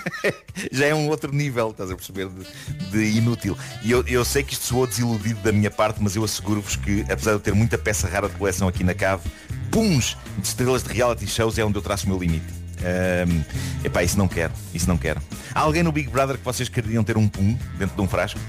[0.70, 3.56] Já é um outro nível, estás a perceber, de, de inútil.
[3.82, 7.02] E eu, eu sei que isto soou desiludido da minha parte, mas eu asseguro-vos que,
[7.02, 9.30] apesar de eu ter muita peça rara de coleção aqui na cave,
[9.70, 12.62] puns de estrelas de reality shows é onde eu traço o meu limite.
[12.84, 13.42] Ahm,
[13.84, 15.20] epá, isso não quero, isso não quero.
[15.54, 18.40] Há alguém no Big Brother que vocês queriam ter um pum dentro de um frasco?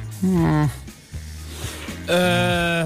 [2.07, 2.85] Ah,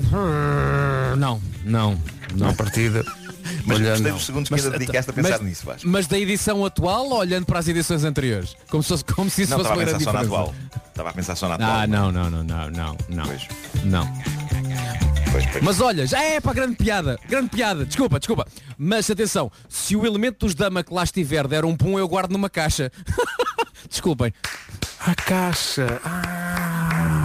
[1.15, 2.01] não, não,
[2.35, 2.47] não.
[2.47, 3.03] Não partida.
[3.65, 5.87] Mas Olha, gostei dos segundos que ainda dedicaste a pensar nisso, Vasco.
[5.87, 8.55] mas da edição atual ou olhando para as edições anteriores?
[8.69, 10.25] Como se, fosse- como se isso Não, fosse estava uma grande diferença.
[10.25, 10.55] atual.
[10.87, 11.71] Estava a pensar só na atual.
[11.71, 13.25] Ah, não, não, não, não, não, não.
[13.25, 13.47] Pois.
[13.83, 14.07] Não.
[15.31, 15.63] Pois, pois.
[15.63, 18.47] Mas olha, já é para grande piada, grande piada, desculpa, desculpa.
[18.77, 22.31] Mas atenção, se o elemento dos dama que lá estiver der um pum, eu guardo
[22.31, 22.91] numa caixa.
[23.89, 24.33] Desculpem.
[24.99, 26.01] A caixa.
[26.03, 27.23] Ah.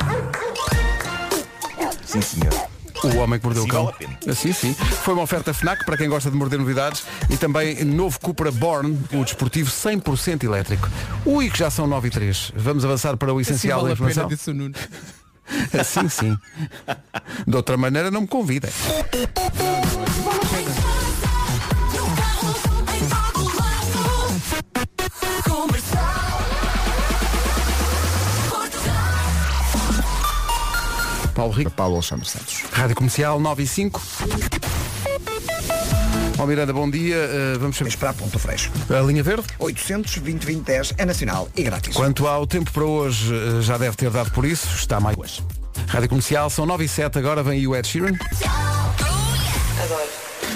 [2.04, 2.68] Sim, senhor.
[3.04, 3.84] O homem que mordeu o cão.
[3.86, 4.18] vale a pena.
[4.28, 4.74] Assim sim.
[4.74, 8.98] Foi uma oferta FNAC para quem gosta de morder novidades e também novo Cupra Born,
[9.12, 10.88] o desportivo 100% elétrico.
[11.24, 12.52] Ui, que já são 9 e 3.
[12.56, 14.36] Vamos avançar para o Assim essencial vale da a pena, informação.
[14.36, 14.74] disse o Nuno.
[15.78, 16.36] Assim sim.
[17.46, 18.68] De outra maneira não me convida.
[31.32, 31.70] Paulo Rico.
[31.70, 32.62] Paulo Alexandre Santos.
[32.72, 34.02] Rádio Comercial 9 e 5.
[36.38, 37.16] Ó Miranda, bom dia.
[37.16, 38.70] Uh, vamos Vamos para a Ponto Freixo.
[38.90, 39.44] a linha verde.
[39.58, 41.94] 820 2010 é nacional e grátis.
[41.94, 44.68] Quanto ao tempo para hoje, uh, já deve ter dado por isso.
[44.74, 45.42] Está mais.
[45.86, 48.12] Rádio Comercial, são 9 e 7, agora vem o Ed Sheeran.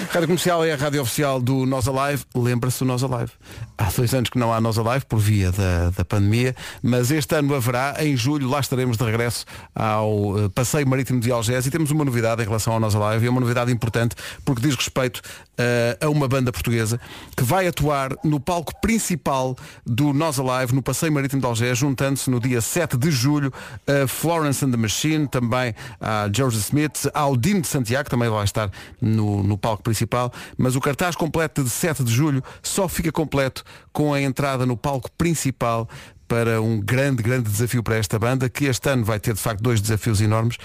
[0.05, 2.23] Rádio Comercial é a rádio oficial do Nós Alive.
[2.33, 3.31] Lembra-se do Nós Alive.
[3.77, 7.35] Há dois anos que não há Nós Alive por via da, da pandemia, mas este
[7.35, 7.95] ano haverá.
[7.99, 9.45] Em julho lá estaremos de regresso
[9.75, 13.25] ao eh, Passeio Marítimo de Algés e temos uma novidade em relação ao Nós Alive
[13.25, 15.21] e é uma novidade importante porque diz respeito
[15.57, 16.99] eh, a uma banda portuguesa
[17.35, 22.29] que vai atuar no palco principal do Nós Alive no Passeio Marítimo de Algés, juntando-se
[22.29, 23.51] no dia 7 de julho
[23.87, 28.43] a Florence and the Machine, também a George Smith, ao Dino de Santiago, também vai
[28.43, 28.69] estar
[29.01, 33.63] no, no palco principal, mas o cartaz completo de 7 de julho só fica completo
[33.93, 35.87] com a entrada no palco principal
[36.27, 39.61] para um grande, grande desafio para esta banda, que este ano vai ter de facto
[39.61, 40.57] dois desafios enormes.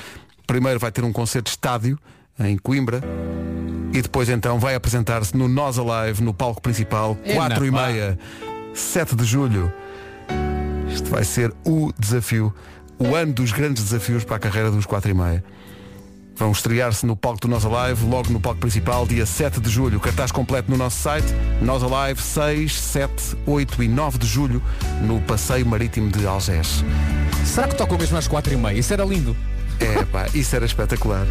[0.45, 1.97] Primeiro vai ter um concerto de estádio
[2.41, 3.01] em Coimbra
[3.93, 8.19] e depois então vai apresentar-se no Nós Alive, no palco principal, É 4 e meia,
[8.75, 9.73] 7 de julho.
[10.93, 12.53] Este vai ser o desafio,
[12.99, 15.45] o ano dos grandes desafios para a carreira dos 4 e meia.
[16.37, 20.01] Vão estrear-se no palco do Nós Alive, logo no palco principal, dia 7 de julho.
[20.01, 21.27] Cartaz completo no nosso site,
[21.61, 24.63] Nós Alive, 6, 7, 8 e 9 de julho,
[25.03, 26.85] no Passeio Marítimo de Algés.
[27.45, 28.79] Será que tocam mesmo às quatro e meia?
[28.79, 29.37] Isso era lindo.
[29.79, 31.27] É pá, isso era espetacular.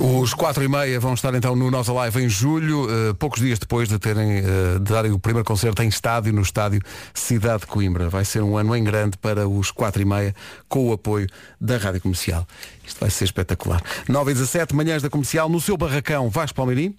[0.00, 3.58] Os 4 e meia vão estar então no Nós Alive em julho, eh, poucos dias
[3.58, 6.80] depois de terem eh, de darem o primeiro concerto em estádio, no estádio
[7.12, 8.08] Cidade de Coimbra.
[8.08, 10.34] Vai ser um ano em grande para os 4 e meia,
[10.68, 11.26] com o apoio
[11.60, 12.46] da Rádio Comercial.
[12.86, 13.82] Isto vai ser espetacular.
[14.08, 16.94] 9 e 17, manhãs da Comercial, no seu barracão Vasco Palmeirim.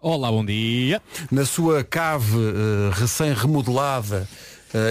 [0.00, 1.02] Olá, bom dia.
[1.30, 4.26] Na sua cave eh, recém-remodelada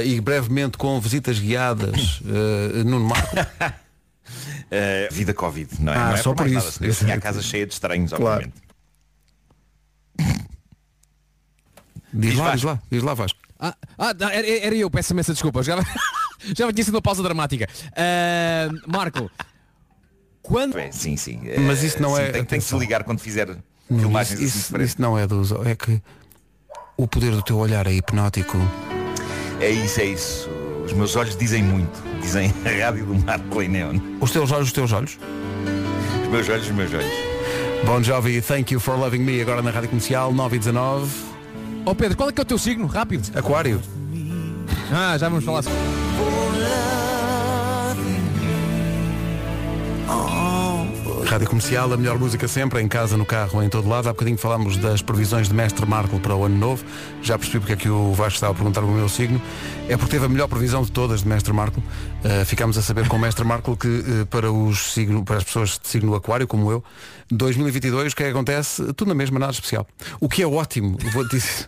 [0.04, 3.36] e brevemente com visitas guiadas, eh, Nuno Marco.
[4.26, 5.96] Uh, vida Covid, não é?
[5.98, 6.72] Ah, não é só por por nada, isso.
[6.74, 8.26] senão Eu tinha a casa cheia de estranhos, Claro.
[8.46, 8.66] obviamente.
[12.14, 13.40] Diz lá, diz lá, diz lá Vasco.
[13.60, 15.62] Ah, ah, era, era eu, peço imensa desculpa.
[15.64, 15.76] Já,
[16.56, 17.68] já tinha sido uma pausa dramática.
[17.96, 19.30] Ah, Marco,
[20.42, 20.78] quando.
[20.78, 21.42] É, sim, sim.
[21.68, 23.48] Mas isso não sim, é- Tem, tem que se ligar quando fizer
[23.90, 25.52] Não, filmagens isso, assim isso não é dos.
[25.52, 26.02] É que
[26.98, 28.58] o poder do teu olhar é hipnótico.
[29.60, 30.50] É isso, é isso.
[30.86, 32.04] Os meus olhos dizem muito.
[32.22, 34.00] Dizem a rádio do Marco em Neon.
[34.22, 35.18] Os teus olhos, os teus olhos.
[36.24, 37.12] Os meus olhos, os meus olhos.
[37.86, 41.12] Bon Jovi, thank you for loving me agora na Rádio Comercial 9 e 19.
[41.86, 42.88] Ó Pedro, qual é que é o teu signo?
[42.88, 43.38] Rápido.
[43.38, 43.82] Aquário.
[44.92, 45.64] Ah, já vamos falar.
[51.26, 54.08] Rádio Comercial, a melhor música sempre, em casa, no carro, em todo lado.
[54.08, 56.86] Há bocadinho falámos das previsões de Mestre Marco para o ano novo.
[57.22, 59.42] Já percebi porque é que o Vasco estava a perguntar o meu signo.
[59.90, 61.80] É porque teve a melhor previsão de todas de Mestre Marco.
[61.80, 65.44] Uh, ficámos a saber com o Mestre Marco que uh, para, os signo, para as
[65.44, 66.84] pessoas de signo aquário, como eu,
[67.32, 68.94] 2022, o que é que acontece?
[68.94, 69.88] Tudo na mesma, nada especial.
[70.20, 71.68] O que é ótimo, vou dizer.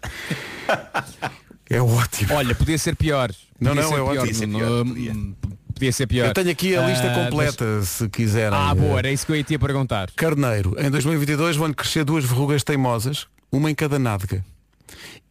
[1.69, 2.33] É ótimo.
[2.33, 3.31] Olha, podia ser pior.
[3.59, 4.13] Não, Podia não, ser é ótimo.
[4.13, 4.19] pior.
[4.21, 5.13] Podia ser Não, pior, não, podia.
[5.73, 6.27] podia ser pior.
[6.27, 8.57] Eu tenho aqui a lista Ah, completa, se quiserem.
[8.57, 10.09] Ah, boa, era isso que eu ia te perguntar.
[10.15, 14.43] Carneiro, em 2022 vão crescer duas verrugas teimosas, uma em cada nádega.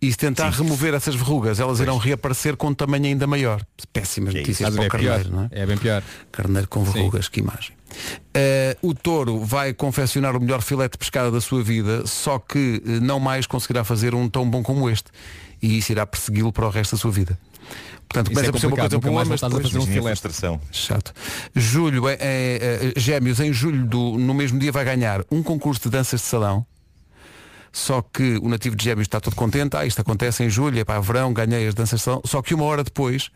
[0.03, 3.63] E se tentar remover essas verrugas, elas irão reaparecer com um tamanho ainda maior.
[3.95, 4.77] Péssimas Que é notícias isso?
[4.77, 5.15] para o É pior.
[5.17, 5.49] carneiro, não é?
[5.63, 6.03] É bem pior.
[6.31, 7.73] Carneiro com verrugas, que imagem.
[8.35, 12.83] Eh, o touro vai confeccionar o melhor filete de pescada da sua vida, só que
[12.87, 15.11] eh, não mais conseguirá fazer um tão bom como este.
[15.63, 17.39] E isso irá persegui-lo para o resto da sua vida.
[18.09, 19.67] Portanto, começa é por ser uma coisa boa, mais mas a depois...
[19.67, 20.21] fazer um a filete.
[20.21, 20.61] frustração.
[20.71, 21.13] Chato.
[21.55, 25.83] Julho, é, é, é, Gêmeos, em julho, do, no mesmo dia, vai ganhar um concurso
[25.83, 26.65] de danças de salão.
[27.73, 29.77] Só que o nativo de Gêmeos está todo contente.
[29.77, 32.23] Ah, isto acontece em julho, é para verão, ganhei as danças de salão.
[32.25, 33.31] Só que uma hora depois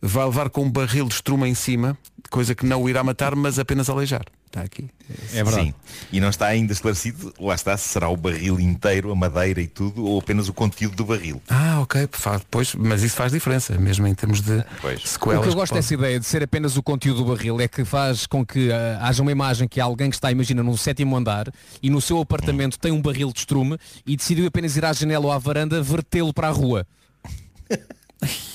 [0.00, 1.96] vai levar com um barril de estruma em cima,
[2.30, 4.24] coisa que não o irá matar, mas apenas aleijar.
[4.46, 4.88] Está aqui.
[5.32, 5.64] É verdade.
[5.66, 5.74] Sim.
[6.12, 9.66] E não está ainda esclarecido, lá está, se será o barril inteiro, a madeira e
[9.66, 11.42] tudo, ou apenas o conteúdo do barril.
[11.48, 12.08] Ah, ok,
[12.48, 15.02] pois, mas isso faz diferença, mesmo em termos de Pois.
[15.02, 15.40] O sequelas.
[15.42, 17.84] que eu gosto pode- dessa ideia de ser apenas o conteúdo do barril é que
[17.84, 21.48] faz com que ah, haja uma imagem que alguém que está, imagina, num sétimo andar
[21.82, 23.76] e no seu apartamento tem um barril de estrume
[24.06, 26.86] e decidiu apenas ir à janela ou à varanda vertê-lo para a rua.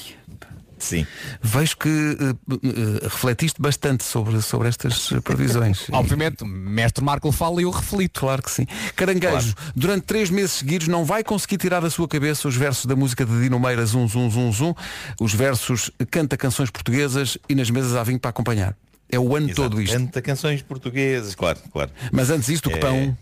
[0.90, 1.08] Sim.
[1.42, 5.86] Vejo que eh, eh, refletiste bastante sobre, sobre estas previsões.
[5.94, 8.20] Obviamente, mestre Marco fala e eu reflito.
[8.20, 8.66] Claro que sim.
[8.96, 12.96] Caranguejo, durante três meses seguidos não vai conseguir tirar da sua cabeça os versos da
[12.96, 14.74] música de Dino Meira Zum Zum Zum Zum.
[15.20, 18.76] Os versos canta canções portuguesas e nas mesas há vinho para acompanhar.
[19.12, 19.62] É o ano Exato.
[19.64, 19.94] todo isto.
[19.94, 21.92] Canta canções portuguesas, claro, claro.
[22.12, 22.80] Mas antes isto, que É.
[22.80, 23.18] pão.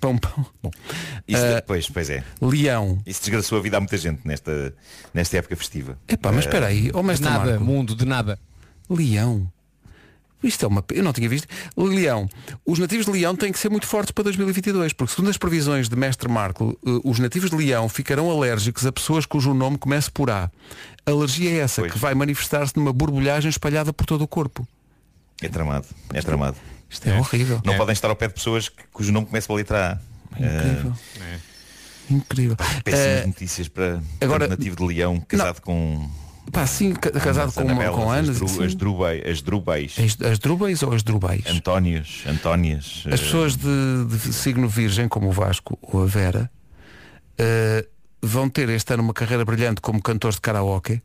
[0.00, 0.46] Pão, pão.
[0.62, 0.70] Bom.
[1.26, 2.22] Isso, Ah, pois, pois é.
[2.40, 3.00] Leão.
[3.06, 4.74] Isso desgraçou a vida a muita gente nesta,
[5.12, 5.98] nesta época festiva.
[6.08, 7.64] Epá, mas espera aí, oh, De mestre nada, Marco.
[7.64, 8.38] mundo, de nada.
[8.88, 9.50] Leão.
[10.40, 10.84] Isto é uma.
[10.92, 11.48] Eu não tinha visto.
[11.76, 12.28] Leão.
[12.64, 15.88] Os nativos de Leão têm que ser muito fortes para 2022, porque segundo as previsões
[15.88, 20.08] de Mestre Marco, eh, os nativos de Leão ficarão alérgicos a pessoas cujo nome comece
[20.12, 20.48] por A.
[21.04, 21.92] A alergia é essa, Pois.
[21.92, 24.66] que vai manifestar-se numa borbulhagem espalhada por todo o corpo.
[25.42, 26.56] É tramado, é tramado.
[26.90, 27.60] Isto é, horrível.
[27.64, 27.76] Não É.
[27.76, 30.00] podem estar ao pé de pessoas cujo nome começa pela letra
[30.32, 30.40] A.
[30.40, 30.92] Incrível.
[32.10, 32.56] Incrível.
[32.58, 36.08] Ah, péssimas Eh, notícias para agora- o nativo de Leão, casado com.
[36.50, 38.28] pá, sim, ca- casado com, uma, Anabelas, com Anas.
[38.30, 39.96] As, dru, as, drubei, as drubais.
[39.98, 41.44] As, as drubais ou as drubais?
[41.46, 43.02] Antónios, Antónias.
[43.06, 46.50] As eh, pessoas de, de signo virgem, como o Vasco ou a Vera,
[47.36, 47.86] eh,
[48.22, 51.02] vão ter este ano uma carreira brilhante como cantores de karaoke,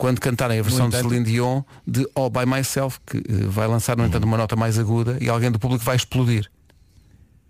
[0.00, 3.66] quando cantarem a versão de entanto- Celine Dion de All By Myself, que eh, vai
[3.68, 6.50] lançar, no entanto, uma nota mais aguda e alguém do público vai explodir.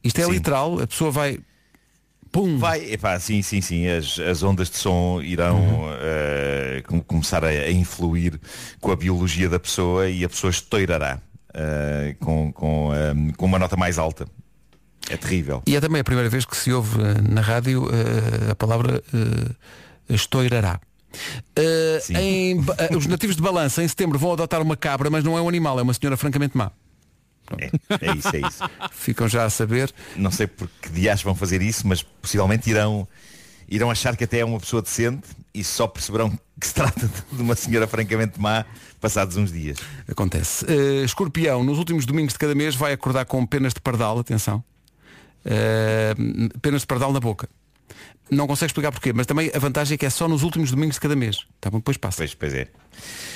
[0.03, 0.33] Isto é Sim.
[0.33, 1.39] literal, a pessoa vai.
[2.33, 2.59] Pum!
[2.59, 3.87] Vai, epá, sim, sim, sim.
[3.89, 6.83] As, as ondas de som irão Uhum.
[6.87, 8.41] com- começar a, a influir
[8.81, 11.21] com a biologia da pessoa e a pessoa estourará
[11.55, 12.91] eh, com, com,
[13.37, 14.27] com uma nota mais alta.
[15.09, 15.63] É terrível.
[15.67, 16.99] E é também a primeira vez que se ouve
[17.29, 20.81] na rádio eh, a palavra eh, estourará.
[21.57, 25.37] Eh, em eh, os nativos de Balança em setembro vão adotar uma cabra, mas não
[25.37, 26.71] é um animal, é uma senhora francamente má.
[27.59, 27.67] É,
[28.07, 28.63] é isso, é isso.
[28.93, 29.93] Ficam já a saber.
[30.17, 33.09] Não sei por que dias vão fazer isso, mas possivelmente irão,
[33.69, 36.31] irão achar que até é uma pessoa decente e só perceberão
[36.61, 38.65] que se trata de uma senhora francamente má
[39.01, 39.79] passados uns dias.
[40.09, 40.65] Acontece.
[40.69, 44.63] Eh, escorpião, nos últimos domingos de cada mês, vai acordar com penas de pardal, atenção.
[45.45, 46.15] Eh,
[46.61, 47.49] penas de pardal na boca.
[48.31, 50.95] Não consegue explicar porquê, mas também a vantagem é que é só nos últimos domingos
[50.97, 51.47] de cada mês.
[51.61, 52.19] Tá bom, depois passa.
[52.19, 52.69] Pois, pois é.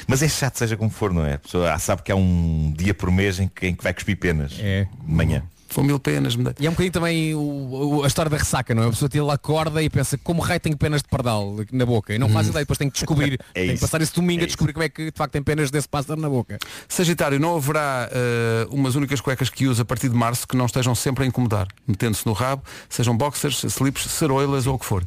[0.06, 1.34] Mas é chato, seja como for, não é?
[1.34, 3.94] A pessoa ah, sabe que há um dia por mês em que, em que vai
[3.94, 4.56] cuspir penas.
[4.60, 4.84] É.
[4.84, 5.42] De manhã.
[5.74, 6.52] São mil penas, me.
[6.60, 7.38] E é um bocadinho também o-
[7.98, 8.86] o- a história da ressaca, não é?
[8.86, 12.14] A pessoa tira lá acorda e pensa como raio tenho penas de pardal na boca
[12.14, 13.80] e não faz ideia, depois tem que descobrir, É tem que isso.
[13.80, 16.28] passar esse domingo a descobrir como é que de facto tem penas desse pássaro na
[16.28, 16.58] boca.
[16.88, 20.66] Sagitário, não haverá eh, umas únicas cuecas que usa a partir de março que não
[20.66, 25.04] estejam sempre a incomodar, metendo-se no rabo, sejam boxers, slips, ceroilas ou o que for.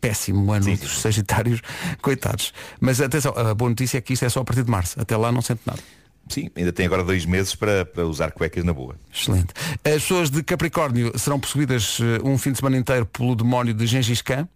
[0.00, 1.60] Péssimo ano dos Sagitários,
[2.02, 2.52] coitados.
[2.80, 5.00] Mas atenção, a boa notícia é que isto é só a partir de março.
[5.00, 5.80] Até lá não sente nada.
[6.28, 8.96] Sim, ainda tem agora dois meses para, para usar cuecas na boa.
[9.12, 9.48] Excelente.
[9.84, 13.86] As pessoas de Capricórnio serão possuídas eh, um fim de semana inteiro pelo demónio de
[13.86, 14.46] Gengis Khan,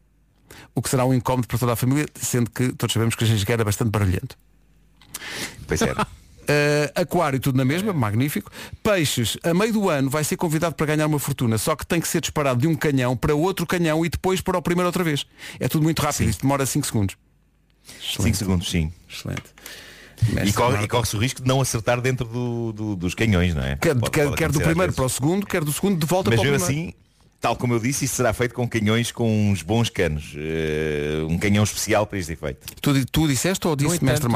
[0.75, 3.45] o que será um incómodo para toda a família, sendo que todos sabemos que Gengis
[3.45, 4.37] Khan era bastante barulhento.
[5.67, 5.93] Pois é.
[5.93, 5.97] Uh,
[7.01, 8.51] aquário, tudo na mesma, magnífico.
[8.83, 12.01] Peixes, a meio do ano vai ser convidado para ganhar uma fortuna, só que tem
[12.01, 15.03] que ser disparado de um canhão para outro canhão e depois para o primeiro outra
[15.03, 15.27] vez.
[15.59, 17.17] É tudo muito rápido, isto demora 5 segundos.
[18.01, 18.93] 5 segundos, sim.
[19.09, 19.45] Excelente.
[20.45, 20.85] E, corre, Marco.
[20.85, 23.77] e corre-se o risco de não acertar dentro do- do- dos canhões, não é?
[23.77, 26.31] Quer, Pode- quer- pode quer do primeiro para o segundo, quer do segundo de volta
[26.31, 26.91] Mas para o mesmo primeiro.
[26.91, 26.99] assim,
[27.41, 30.33] tal como eu disse, isso será feito com canhões com uns bons canos.
[30.37, 32.67] Eh, um canhão especial para este efeito.
[32.81, 34.29] Tu, tu disseste ou disse No mestre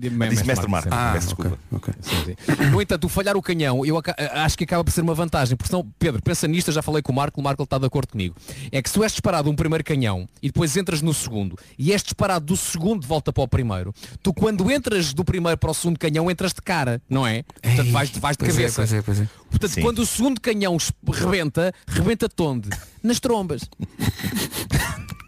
[0.00, 0.88] Disse mestre Marco.
[0.90, 1.58] Ah, peço ok, desculpa.
[1.72, 1.94] ok.
[2.00, 2.70] Sim, sim.
[2.70, 4.00] No entanto, o falhar o canhão, eu
[4.34, 5.56] acho que acaba por ser uma vantagem.
[5.56, 7.86] Porque senão, Pedro, pensa nisto, eu já falei com o Marco, o Marco está de
[7.86, 8.34] acordo comigo.
[8.72, 11.92] É que se tu és disparado um primeiro canhão e depois entras no segundo e
[11.92, 15.70] és disparado do segundo de volta para o primeiro, tu quando entras do primeiro para
[15.70, 17.42] o segundo canhão entras de cara, não é?
[17.62, 18.74] Portanto, vais, vais de Pois é, cabeça.
[18.76, 19.28] pois é, pois é.
[19.50, 19.80] Portanto, Sim.
[19.82, 20.76] quando o segundo canhão
[21.12, 22.68] rebenta, rebenta-te onde?
[23.02, 23.62] Nas trombas.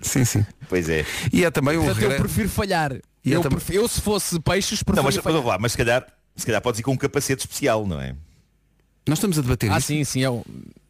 [0.00, 0.46] Sim, sim.
[0.68, 1.04] Pois é.
[1.32, 2.22] E é também um Portanto, eu regresso.
[2.24, 2.92] prefiro falhar.
[3.24, 5.72] E é Eu, tam- prefiro- eu, se fosse peixes, Não, preferia mas, mas, lá, mas
[5.72, 6.06] se calhar,
[6.36, 8.14] se calhar podes ir com um capacete especial, não é?
[9.06, 9.86] Nós estamos a debater Ah, isso.
[9.88, 10.44] sim, sim, é o,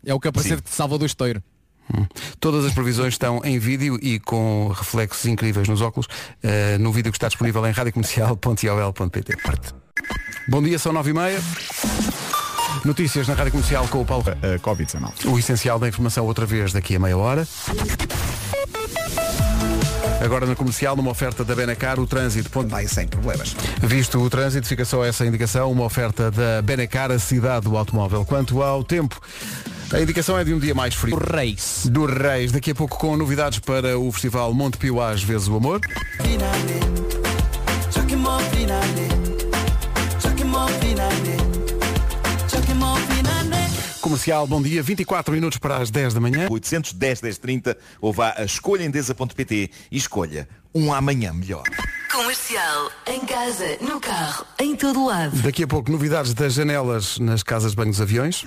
[0.07, 0.63] é o capacete Sim.
[0.63, 1.43] que te salva do esteiro.
[2.41, 6.07] Todas as previsões estão em vídeo e com reflexos incríveis nos óculos
[6.43, 9.37] eh, no vídeo que está disponível em radiocomercial.iol.pt
[10.49, 11.41] Bom dia, são nove e meia.
[12.85, 14.25] Notícias na Rádio Comercial com o Paulo.
[14.29, 15.27] A Covid-19.
[15.31, 17.47] O essencial da informação outra vez daqui a meia hora.
[20.23, 22.49] Agora na comercial, numa oferta da Benacar, o trânsito.
[22.49, 22.69] Ponto...
[22.69, 23.57] Vai sem problemas.
[23.81, 28.25] Visto o trânsito, fica só essa indicação, uma oferta da Benacar, a cidade do automóvel.
[28.25, 29.21] Quanto ao tempo,
[29.93, 31.17] a indicação é de um dia mais frio.
[31.17, 31.89] Reis.
[31.91, 35.57] Do Reis, daqui a pouco com novidades para o Festival Monte Pio às vezes o
[35.57, 35.81] amor.
[44.03, 46.49] Comercial, bom dia, 24 minutos para as 10 da manhã.
[46.51, 51.63] 810 1030 ou vá a escolhaendesa.pt e escolha um amanhã melhor.
[52.11, 52.91] Comercial.
[53.07, 55.41] Em casa, no carro, em todo lado.
[55.43, 58.45] Daqui a pouco novidades das janelas nas casas de banho dos aviões.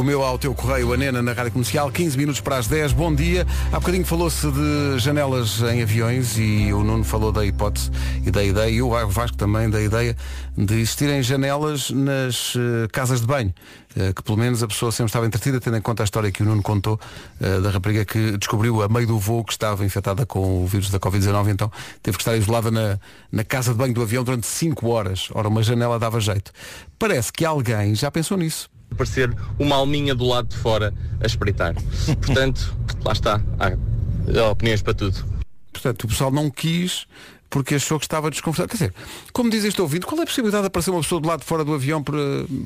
[0.00, 2.94] Do meu ao teu correio, a Nena na Rádio Comercial, 15 minutos para as 10,
[2.94, 3.46] bom dia.
[3.70, 7.90] Há bocadinho falou-se de janelas em aviões e o Nuno falou da hipótese
[8.24, 10.16] e da ideia, e o Vasco também da ideia
[10.56, 13.52] de existirem janelas nas eh, casas de banho.
[13.94, 16.42] eh, que pelo menos a pessoa sempre estava entretida, tendo em conta a história que
[16.42, 16.98] o Nuno contou
[17.38, 20.88] eh, da rapariga que descobriu a meio do voo que estava infectada com o vírus
[20.88, 21.70] da Covid-19, então
[22.02, 22.98] teve que estar isolada na,
[23.30, 25.28] na casa de banho do avião durante 5 horas.
[25.34, 26.52] Ora, uma janela dava jeito.
[26.98, 28.79] Parece que alguém já pensou nisso.
[28.96, 31.74] Parecer uma alminha do lado de fora a espreitar.
[32.20, 32.74] Portanto,
[33.04, 33.40] lá está.
[33.58, 35.24] Há opiniões para tudo.
[35.72, 37.06] Portanto, o pessoal não quis
[37.50, 38.68] porque achou que estava desconfortável.
[38.68, 38.94] Quer dizer,
[39.32, 41.46] como diz este ouvido, qual é a possibilidade de aparecer uma pessoa do lado de
[41.46, 42.16] fora do avião para,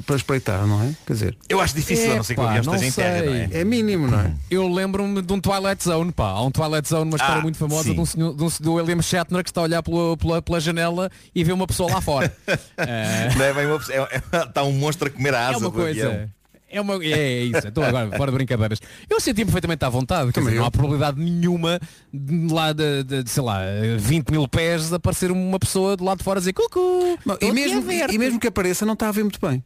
[0.06, 0.94] para espreitar, não é?
[1.06, 3.34] Quer dizer, Eu acho difícil, a não ser que o avião esteja em terra, não
[3.34, 3.48] é?
[3.48, 3.60] sei.
[3.60, 4.32] é mínimo, não é?
[4.50, 6.28] Eu lembro-me de um Twilight Zone, pá.
[6.28, 7.94] Há um Twilight Zone, uma história Ah, muito famosa sim.
[7.94, 10.60] de um, senhor, de um do William Shatner que está a olhar pela, pela, pela
[10.60, 12.30] janela e vê uma pessoa lá fora.
[12.76, 15.46] Eh, Não é bem uma pessoa- é- é- Está um monstro a comer a é
[15.46, 16.28] asa uma do avião.
[16.74, 18.80] É, uma, é, é isso, estou agora fora de brincadeiras.
[19.08, 21.78] Eu senti perfeitamente à vontade, quer dizer, não há probabilidade nenhuma
[22.12, 23.60] de lá de, de, de, sei lá,
[23.96, 27.16] 20 mil pés aparecer uma pessoa do lado de fora a dizer cucu.
[27.24, 29.62] Não, e, mesmo, ver-te." e mesmo que apareça, não está a ver muito bem.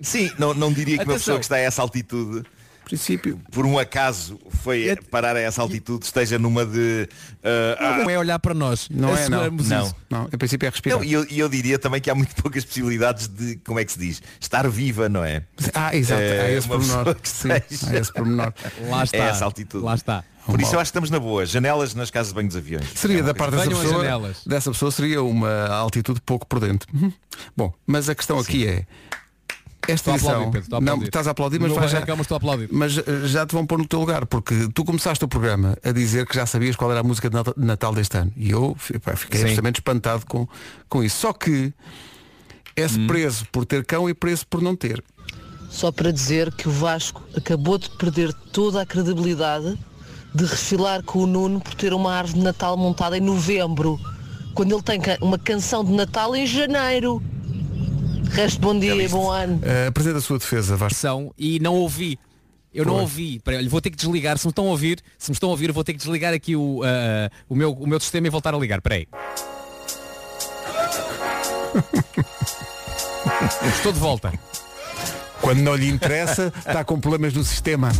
[0.00, 1.18] Sim, não, não diria que uma Atenção.
[1.18, 2.44] pessoa que está a essa altitude
[2.88, 3.40] princípio.
[3.50, 8.18] por um acaso foi parar a essa altitude esteja numa de uh, ah, Não é
[8.18, 8.88] olhar para nós.
[8.90, 9.50] Não é, não.
[9.50, 9.94] Não.
[10.10, 11.02] Não, em princípio é respirar.
[11.02, 13.98] E eu, eu diria também que há muito poucas possibilidades de, como é que se
[13.98, 15.42] diz, estar viva, não é?
[15.74, 17.16] Ah, exato, Eh, há esse uma pormenor.
[17.22, 18.52] Sim, esse pormenor.
[18.88, 19.18] Lá está.
[19.18, 19.84] É essa altitude.
[19.84, 20.24] Lá está.
[20.46, 21.44] Por isso eu acho que estamos na boa.
[21.44, 22.86] Janelas nas casas de banho dos aviões.
[22.94, 24.42] Seria É da parte dessa pessoa, janelas.
[24.46, 26.86] dessa pessoa seria uma altitude pouco prudente.
[26.92, 27.12] Uhum.
[27.54, 28.86] Bom, mas a questão aqui é
[29.88, 30.44] esta Estou edição.
[30.50, 32.68] Pedro, estou não, estás a aplaudir, mas já, mas estou a aplaudir.
[32.70, 35.90] mas eh, já te vão pôr no teu lugar, porque tu começaste o programa a
[35.92, 38.32] dizer que já sabias qual era a música de Nat- de Natal deste ano.
[38.36, 39.44] E eu pá, fiquei Sim.
[39.46, 40.46] absolutamente espantado com,
[40.88, 41.16] com isso.
[41.20, 41.72] Só que
[42.76, 43.06] é-se Hum.
[43.06, 45.02] preso por ter cão e preso por não ter.
[45.70, 49.78] Só para dizer que o Vasco acabou de perder toda a credibilidade
[50.34, 53.98] de refilar com o Nuno por ter uma árvore de Natal montada em novembro,
[54.54, 57.22] quando ele tem uma canção de Natal em janeiro.
[58.30, 59.60] Resto bom dia e bom ano.
[59.62, 60.98] Eh, apresenta a sua defesa, Vasco.
[60.98, 62.18] São e não ouvi.
[62.72, 63.02] Eu não Pois.
[63.02, 63.40] ouvi.
[63.40, 64.36] Peraí, olha, vou ter que desligar.
[64.38, 66.34] Se me estão a ouvir, se me estão a ouvir, eu vou ter que desligar
[66.34, 68.80] aqui o, ah, o, meu, o meu sistema e voltar a ligar.
[68.82, 69.08] Peraí.
[73.74, 74.32] Estou de volta.
[75.40, 77.90] Quando não lhe interessa, está com problemas no sistema.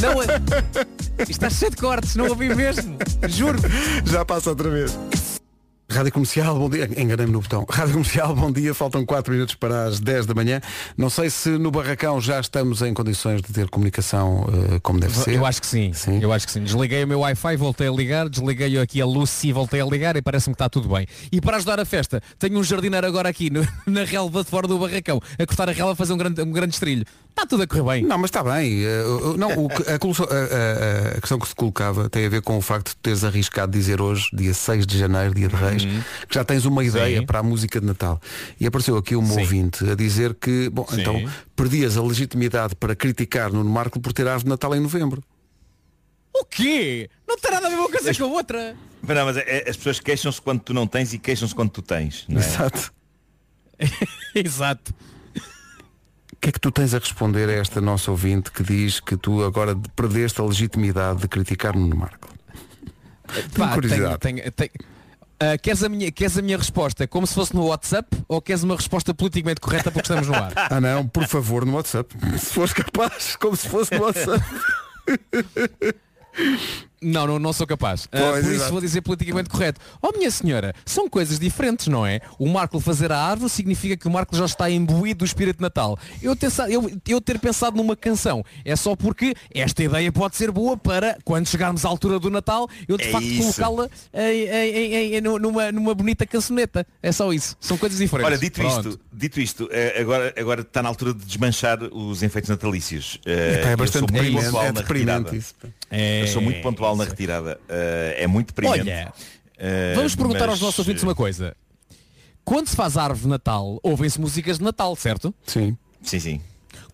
[0.00, 0.26] Não, é-
[1.28, 2.96] está cheio de cortes, não ouvi mesmo.
[3.28, 3.58] Juro.
[4.04, 4.96] Já passa outra vez.
[5.90, 6.84] Rádio Comercial, bom dia.
[6.96, 7.66] Enganei-me no botão.
[7.68, 8.72] Rádio Comercial, bom dia.
[8.72, 10.60] Faltam 4 minutos para as 10 da manhã.
[10.96, 15.16] Não sei se no Barracão já estamos em condições de ter comunicação eh, como deve
[15.16, 15.34] ser.
[15.34, 15.90] Eu acho que sim.
[16.22, 16.62] Eu acho que sim.
[16.62, 20.16] Desliguei o meu Wi-Fi, voltei a ligar, desliguei aqui a luz e voltei a ligar
[20.16, 21.06] e parece-me que está tudo bem.
[21.32, 24.68] E para ajudar a festa, tenho um jardineiro agora aqui no- na relva de fora
[24.68, 27.04] do barracão, a cortar a relva a fazer um grande, um grande estrilho.
[27.30, 28.02] Está tudo a correr bem.
[28.04, 28.84] Não, mas está bem.
[28.84, 32.90] Uh, Não, o a- a questão que se colocava tem a ver com o facto
[32.90, 36.64] de teres arriscado dizer hoje, dia 6 de janeiro, dia de Reis, que já tens
[36.64, 37.20] uma ideia Uhum.
[37.22, 37.26] Sim.
[37.26, 38.20] para a música de Natal.
[38.60, 39.40] E apareceu aqui um Sim.
[39.40, 41.00] ouvinte a dizer que, bom, Sim.
[41.00, 45.22] então perdias a legitimidade para criticar Nuno Marco por ter árvore de Natal em novembro.
[46.34, 47.10] O quê?
[47.28, 48.76] Não tem nada a ver uma coisa com a outra.
[49.02, 51.82] Mas não, mas é- as pessoas queixam-se quando tu não tens e queixam-se quando tu
[51.82, 52.24] tens.
[52.28, 52.44] Não é?
[52.44, 52.92] Exato.
[54.34, 54.94] Exato.
[56.32, 59.16] O que é que tu tens a responder a esta nossa ouvinte que diz que
[59.16, 62.28] tu agora perdeste a legitimidade de criticar Nuno Marco?
[63.54, 64.18] Tenho curiosidade.
[64.18, 64.70] tenho- tenho- tenho-
[65.42, 68.62] Ah, queres, a minha, queres a minha resposta como se fosse no WhatsApp ou queres
[68.62, 70.52] uma resposta politicamente correta porque estamos no ar?
[70.54, 72.14] Ah não, por favor, no WhatsApp.
[72.38, 74.44] Se fores capaz, como se fosse no WhatsApp.
[77.02, 78.06] Não, não, não sou capaz.
[78.12, 78.72] Ah, Pois, por isso exato.
[78.72, 79.80] vou dizer politicamente correto.
[80.02, 82.20] Oh minha senhora, são coisas diferentes, não é?
[82.38, 85.62] O Marco fazer a árvore significa que o Marco já está imbuído do espírito de
[85.62, 85.98] Natal.
[86.22, 90.50] Eu ter, eu, eu ter pensado numa canção é só porque esta ideia pode ser
[90.50, 93.88] boa para, quando chegarmos à altura do Natal, eu de É facto colocá-la
[95.40, 96.86] numa, numa bonita cancioneta.
[97.02, 97.56] É só isso.
[97.60, 98.26] São coisas diferentes.
[98.30, 98.88] Olha, dito Pronto.
[98.90, 103.18] isto, dito isto eh, agora, agora está na altura de desmanchar os efeitos natalícios.
[103.24, 105.36] Eh, é eu bastante sou muito deprimente, pontual é na deprimente retirada.
[105.36, 105.54] isso.
[105.90, 107.60] É, Eu sou muito pontual na retirada.
[107.68, 108.80] Eh, é muito deprimente.
[108.82, 109.12] Olha,
[109.62, 111.54] Eh, Vamos perguntar mas, aos nossos ouvintes uma coisa.
[112.44, 115.34] Quando se faz árvore de Natal, ouvem-se músicas de Natal, certo?
[115.46, 115.76] Sim.
[116.02, 116.40] Sim, sim.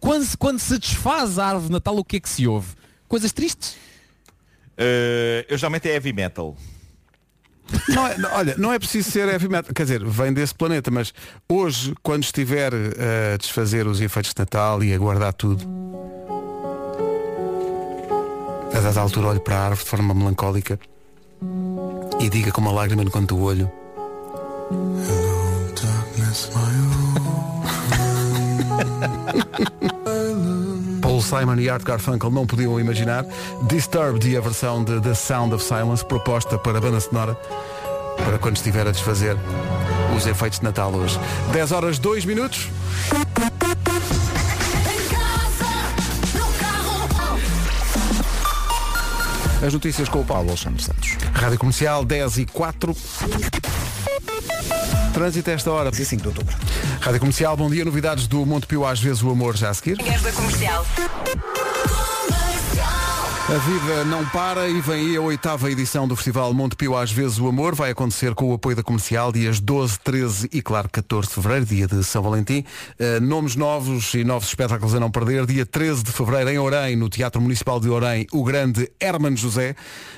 [0.00, 2.68] Quando se, quando se desfaz a árvore de Natal, o que é que se ouve?
[3.06, 3.76] Coisas tristes?
[4.76, 6.56] Eh, eu geralmente é heavy metal.
[7.88, 10.90] Não é- não, olha, não é preciso ser heavy metal, quer dizer, vem desse planeta,
[10.90, 11.12] mas
[11.48, 15.64] hoje, quando estiver a desfazer os efeitos de Natal e a guardar tudo,
[18.74, 20.78] a dada altura olho para a árvore de forma melancólica
[22.20, 23.70] e diga com uma lágrima no canto do olho.
[31.00, 33.24] Paul Simon e Art Garfunkel não podiam imaginar
[33.68, 37.38] Disturbed e a versão de The Sound of Silence proposta para a banda sonora
[38.24, 39.36] para quando estiver a desfazer
[40.16, 41.18] os efeitos de Natal hoje.
[41.52, 42.68] 10 horas 2 minutos.
[49.64, 51.16] As notícias com o Paulo Santos Santos.
[51.32, 52.94] Rádio Comercial 10 e 4.
[55.14, 55.92] Trânsito a esta hora.
[55.92, 56.54] 5 de outubro.
[57.00, 57.84] Rádio Comercial, bom dia.
[57.84, 59.96] Novidades do Monte Pio, às vezes o amor já a seguir.
[60.34, 60.86] comercial.
[63.48, 67.12] A vida não para e vem aí a oitava edição do Festival Monte Pio Às
[67.12, 67.76] Vezes o Amor.
[67.76, 71.64] Vai acontecer com o apoio da comercial dias 12, 13 e claro 14 de Fevereiro,
[71.64, 72.64] dia de São Valentim.
[72.98, 75.46] Uh, nomes novos e novos espetáculos a não perder.
[75.46, 79.76] Dia 13 de Fevereiro em Orem, no Teatro Municipal de Orem, o grande Herman José.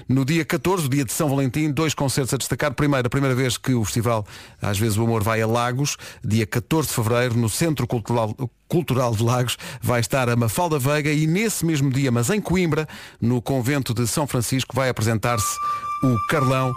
[0.08, 2.72] No dia 14, o dia de São Valentim, dois concertos a destacar.
[2.72, 4.26] Primeiro, a primeira vez que o Festival
[4.62, 8.34] Às Vezes o Amor vai a Lagos, dia 14 de Fevereiro, no Centro Cultural,
[8.68, 12.86] Cultural de Lagos vai estar a Mafalda Veiga e nesse mesmo dia, mas em Coimbra,
[13.20, 15.56] no convento de São Francisco, vai apresentar-se
[16.02, 16.74] o Carlão.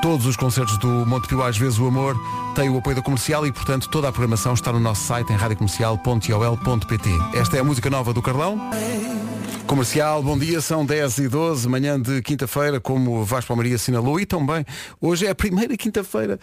[0.00, 2.16] Todos os concertos do Montepio às vezes o amor
[2.54, 5.36] têm o apoio da comercial e, portanto, toda a programação está no nosso site em
[5.36, 7.10] radiocomercial.ol.pt.
[7.34, 8.70] Esta é a música nova do Carlão.
[9.68, 14.24] Comercial, bom dia, são 10 e 12, manhã de quinta-feira, como Vasco Palmaria assinalou, e
[14.24, 14.64] também
[14.98, 16.40] hoje é a primeira quinta-feira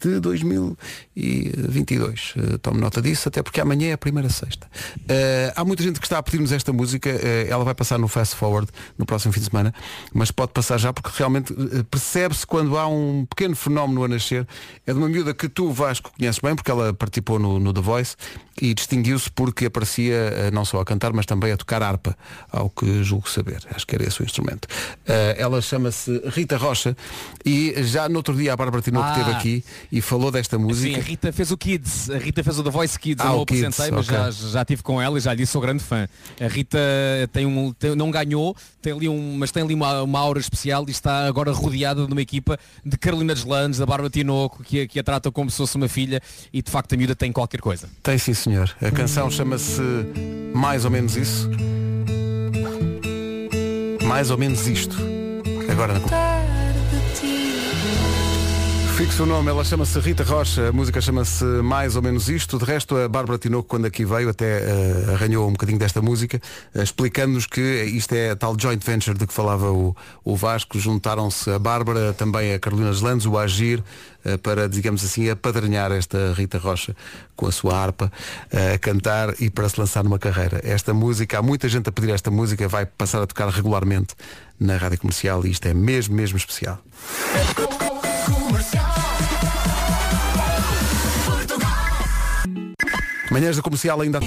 [0.00, 2.34] de 2022.
[2.36, 4.68] Uh, tome nota disso, até porque amanhã é a primeira sexta.
[4.96, 8.06] Uh, há muita gente que está a pedir-nos esta música, uh, ela vai passar no
[8.06, 9.74] Fast Forward no próximo fim de semana,
[10.14, 11.52] mas pode passar já porque realmente
[11.90, 12.97] percebe-se quando há um
[13.28, 14.46] pequeno fenómeno a nascer.
[14.86, 17.80] É de uma miúda que tu, Vasco, conheces bem, porque ela participou no, no The
[17.80, 18.16] Voice
[18.60, 22.16] e distinguiu-se porque aparecia não só a cantar, mas também a tocar harpa,
[22.50, 23.60] ao que julgo saber.
[23.74, 24.64] Acho que era esse o instrumento.
[24.66, 26.96] Uh, ela chama-se Rita Rocha
[27.44, 29.12] e já no outro dia a Bárbara Tinoco Ah.
[29.18, 30.94] esteve aqui e falou desta música.
[30.94, 33.32] Sim, a Rita fez o Kids, a Rita fez o The Voice Kids, Ah, eu
[33.32, 34.18] não o o Kids, apresentei, mas ok.
[34.18, 36.08] já, já tive com ela e já lhe disse sou grande fã.
[36.40, 36.78] A Rita
[37.32, 40.84] tem um, tem- não ganhou, tem ali um, mas tem ali uma, uma aura especial
[40.88, 44.98] e está agora rodeada de uma equipa de Carolina Deslandes, da Bárbara Tinoco, que, que
[44.98, 46.20] a trata como se fosse uma filha
[46.52, 47.88] e de facto a miúda tem qualquer coisa.
[48.02, 48.47] Tem sim senhor.
[48.80, 49.82] A canção chama-se
[50.54, 51.50] Mais ou menos isso.
[54.04, 54.96] Mais ou menos isto.
[55.70, 56.37] Agora na
[58.98, 62.58] Fixo o nome, ela chama-se Rita Rocha, a música chama-se Mais ou Menos Isto.
[62.58, 66.42] De resto, a Bárbara Tinoco, quando aqui veio, até eh, arranhou um bocadinho desta música,
[66.74, 69.94] eh, explicando-nos que isto é a tal joint venture de que falava o,
[70.24, 70.80] o Vasco.
[70.80, 73.84] Juntaram-se a Bárbara, também a Carolina Landes, o Agir,
[74.24, 76.96] eh, para, digamos assim, apadrinhar esta Rita Rocha
[77.36, 78.10] com a sua harpa
[78.52, 80.60] a cantar e para se lançar numa carreira.
[80.64, 84.16] Esta música, há muita gente a pedir esta música, vai passar a tocar regularmente
[84.58, 86.82] na rádio comercial e isto é mesmo, mesmo especial.
[93.30, 94.20] Manhãs da comercial ainda.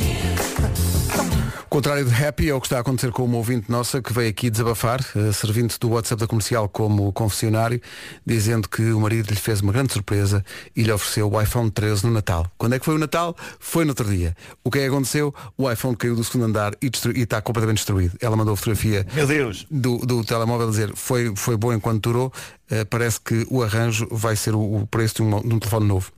[1.72, 4.30] Contrário de happy é o que está a acontecer com uma ouvinte nossa que veio
[4.30, 7.82] aqui desabafar, eh, servindo do WhatsApp da comercial como confessionário,
[8.26, 10.43] dizendo que o marido lhe fez uma grande surpresa
[10.76, 12.45] e lhe ofereceu o iPhone 13 no Natal.
[12.57, 13.34] Quando é que foi o Natal?
[13.57, 14.36] Foi no outro dia.
[14.65, 15.34] O que é que aconteceu?
[15.57, 18.17] O iPhone caiu do segundo andar e, e está completamente destruído.
[18.19, 19.65] Ela mandou a fotografia Meu Deus.
[19.72, 22.34] do, do telemóvel a dizer foi, foi bom enquanto durou.
[22.69, 25.88] Eh, parece que o arranjo vai ser o, o preço de um, de um telefone
[25.88, 26.11] novo.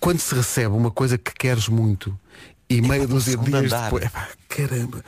[0.00, 2.18] Quando se recebe uma coisa que queres muito
[2.68, 3.84] e meia dúzia de dias andar.
[3.84, 4.10] depois.
[4.10, 5.04] Pá, caramba.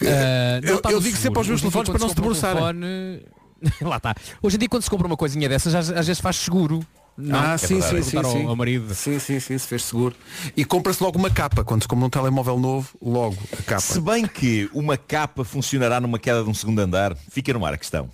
[0.00, 2.56] Não eu eu digo sempre aos meus telefones para não se um debruçarem.
[2.62, 3.22] telefone-
[3.80, 4.14] Lá está.
[4.42, 6.84] Hoje em dia quando se compra uma coisinha dessas, já- às vezes faz seguro.
[7.16, 8.44] Não, ah, é sim, sim, sim, ao- sim.
[8.46, 8.92] ao marido.
[8.92, 10.16] Sim, sim, sim, se fez seguro.
[10.56, 11.62] E compra-se logo uma capa.
[11.62, 13.80] Quando se compra um telemóvel novo, logo a capa.
[13.80, 17.74] Se bem que uma capa funcionará numa queda de um segundo andar, fica no ar
[17.74, 18.10] a questão.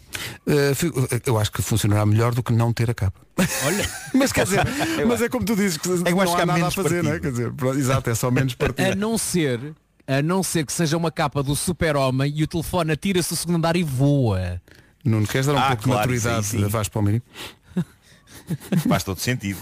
[0.46, 3.18] Uh, eu acho que funcionará melhor do que não ter a capa.
[3.64, 4.64] Olha, Mas quer dizer,
[5.08, 6.74] mas é como tu dizes que Eu não acho há que há nada a menos
[6.74, 7.18] fazer, não é?
[7.18, 7.54] partido.
[7.54, 8.94] Quer dizer, exato, é só menos a partida.
[8.94, 9.74] não ser,
[10.06, 13.56] a não ser que seja uma capa do super-homem e o telefone atira-se do segundo
[13.56, 14.60] andar e voa.
[15.02, 16.64] Nuno, queres dar um Ah, pouco claro, de maturidade sim, sim.
[16.64, 17.02] a Vasco?
[18.88, 19.58] Faz todo sentido.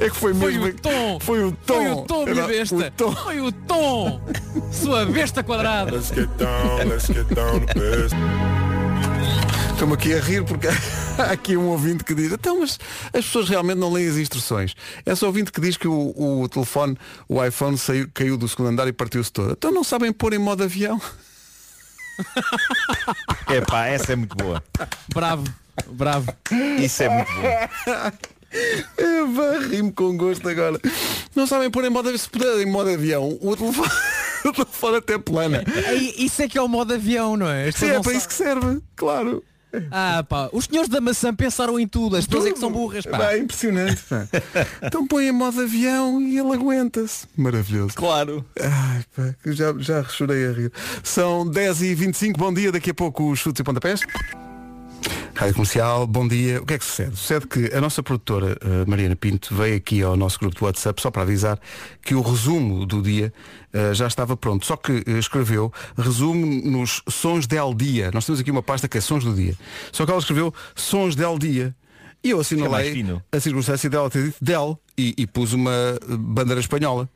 [0.00, 0.66] É que foi Foi mesmo.
[0.66, 1.20] o tom.
[1.20, 1.74] Foi o tom.
[1.74, 2.76] Foi o tom, minha besta.
[2.76, 3.16] o tom.
[3.16, 4.20] Foi o tom.
[4.72, 5.92] Sua besta quadrada.
[5.92, 7.60] Let's get down, let's get down.
[9.72, 10.68] Estou-me aqui a rir porque
[11.18, 12.78] há aqui um ouvinte que diz então, mas
[13.12, 14.74] as pessoas realmente não leem as instruções.
[15.04, 16.96] É só ouvinte que diz que o, o telefone,
[17.28, 19.52] o iPhone saiu, caiu do segundo andar e partiu-se todo.
[19.52, 21.00] Então não sabem pôr em modo avião.
[23.54, 24.60] É pá, essa é muito boa.
[25.14, 25.44] Bravo,
[25.92, 26.34] bravo.
[26.76, 27.42] Isso é muito bom.
[29.70, 30.80] Rir-me com gosto agora.
[31.36, 32.18] Não sabem pôr em modo avião.
[32.18, 33.90] Se puder em modo avião, o telefone,
[34.44, 35.62] o telefone até plana.
[35.88, 37.70] Ei, Isso é que é o modo avião, não é?
[37.70, 39.40] Sim, é para isso que serve, claro.
[39.90, 43.04] Ah, pá, os senhores da maçã pensaram em tudo, as pessoas é que são burras,
[43.04, 43.18] pá.
[43.18, 44.02] Pá, é impressionante.
[44.08, 44.26] pá.
[44.82, 47.26] Então põe em modo avião e ele aguenta-se.
[47.36, 47.94] Maravilhoso.
[47.94, 48.44] Claro.
[48.60, 50.72] Ai, pá, já, já chorei a rir.
[51.02, 54.00] São 10h25, bom dia, daqui a pouco os chutes e pontapés.
[55.34, 56.62] Rádio Comercial, bom dia.
[56.62, 57.16] O que é que sucede?
[57.16, 61.02] Sucede que a nossa produtora, eh, Mariana Pinto, veio aqui ao nosso grupo de WhatsApp
[61.02, 61.58] só para avisar
[62.02, 63.32] que o resumo do dia
[63.72, 64.64] eh, já estava pronto.
[64.64, 68.10] Só que eh, escreveu resumo nos sons del dia.
[68.14, 69.54] Nós temos aqui uma pasta que é sons do dia.
[69.90, 71.74] Só que ela escreveu sons del dia.
[72.22, 76.60] E eu mais assinalei a circunstância dela ter dito del e, e pus uma bandeira
[76.60, 77.08] espanhola.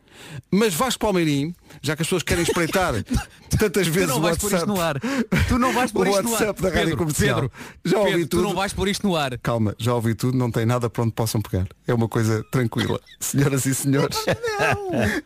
[0.50, 2.94] Mas Vasco Palmeirim, já que as pessoas querem espreitar
[3.58, 5.00] tantas Tu vezes não o vais pôr isto WhatsApp, no ar.
[5.48, 6.32] Tu não vais pôr isto no ar.
[6.32, 7.34] WhatsApp da Rádio Pedro, Comercial.
[7.40, 7.52] Pedro,
[7.84, 8.42] Já ouvi Pedro, tudo.
[8.42, 9.38] Tu não vais pôr isto no ar.
[9.38, 11.66] Calma, já ouvi tudo, não tem nada para onde possam pegar.
[11.86, 13.00] É uma coisa tranquila.
[13.20, 14.18] Senhoras e senhores,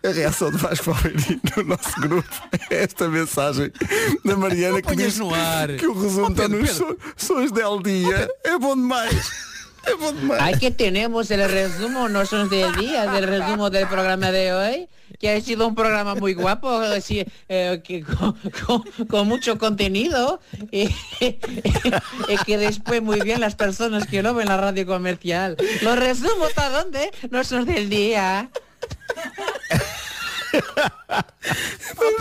[0.05, 2.28] a reação de Vasco Palmeirim no nosso grupo
[2.70, 3.70] é esta mensagem
[4.24, 5.68] da Mariana Não que diz no ar.
[5.76, 8.28] que o resumo Oh, está Pedro, nos so- sons del dia.
[8.45, 9.51] É bom demais.
[10.41, 15.30] Aquí tenemos el resumo, no son del día, del resumo del programa de hoy, que
[15.30, 18.33] ha sido un programa muy guapo, así, eh, que con,
[18.66, 20.85] con- con mucho contenido, y,
[21.20, 25.57] y que después muy bien las personas que lo ven la radio comercial.
[25.83, 28.49] Los resumos a dónde, no son del día.